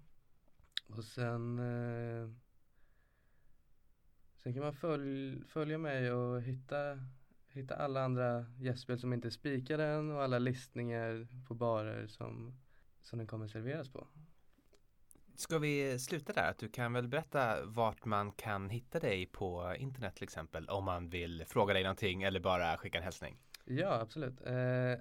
Och 0.88 1.04
sen 1.04 1.60
eh, 1.60 2.30
Sen 4.36 4.54
kan 4.54 4.64
man 4.64 4.74
följ, 4.74 5.44
följa 5.44 5.78
mig 5.78 6.12
och 6.12 6.42
hitta 6.42 7.00
Hitta 7.48 7.76
alla 7.76 8.04
andra 8.04 8.46
gästspel 8.60 9.00
som 9.00 9.14
inte 9.14 9.28
är 9.28 9.30
spikade 9.30 9.86
än 9.86 10.12
och 10.12 10.24
alla 10.24 10.40
listningar 10.40 11.28
på 11.48 11.54
barer 11.54 12.08
som 12.08 12.60
Som 13.02 13.18
den 13.18 13.28
kommer 13.28 13.48
serveras 13.48 13.90
på. 13.90 14.08
Ska 15.40 15.60
vi 15.60 16.00
sluta 16.00 16.34
där? 16.34 16.56
Du 16.60 16.70
kan 16.70 16.94
väl 16.94 17.08
berätta 17.08 17.66
vart 17.66 18.06
man 18.06 18.32
kan 18.32 18.70
hitta 18.70 19.00
dig 19.00 19.26
på 19.26 19.76
internet 19.80 20.16
till 20.16 20.24
exempel 20.24 20.70
om 20.70 20.86
man 20.86 21.10
vill 21.10 21.46
fråga 21.48 21.74
dig 21.74 21.84
någonting 21.84 22.24
eller 22.24 22.40
bara 22.40 22.78
skicka 22.78 22.98
en 22.98 23.04
hälsning. 23.04 23.38
Ja, 23.66 24.00
absolut. 24.02 24.42
Eh, 24.42 24.94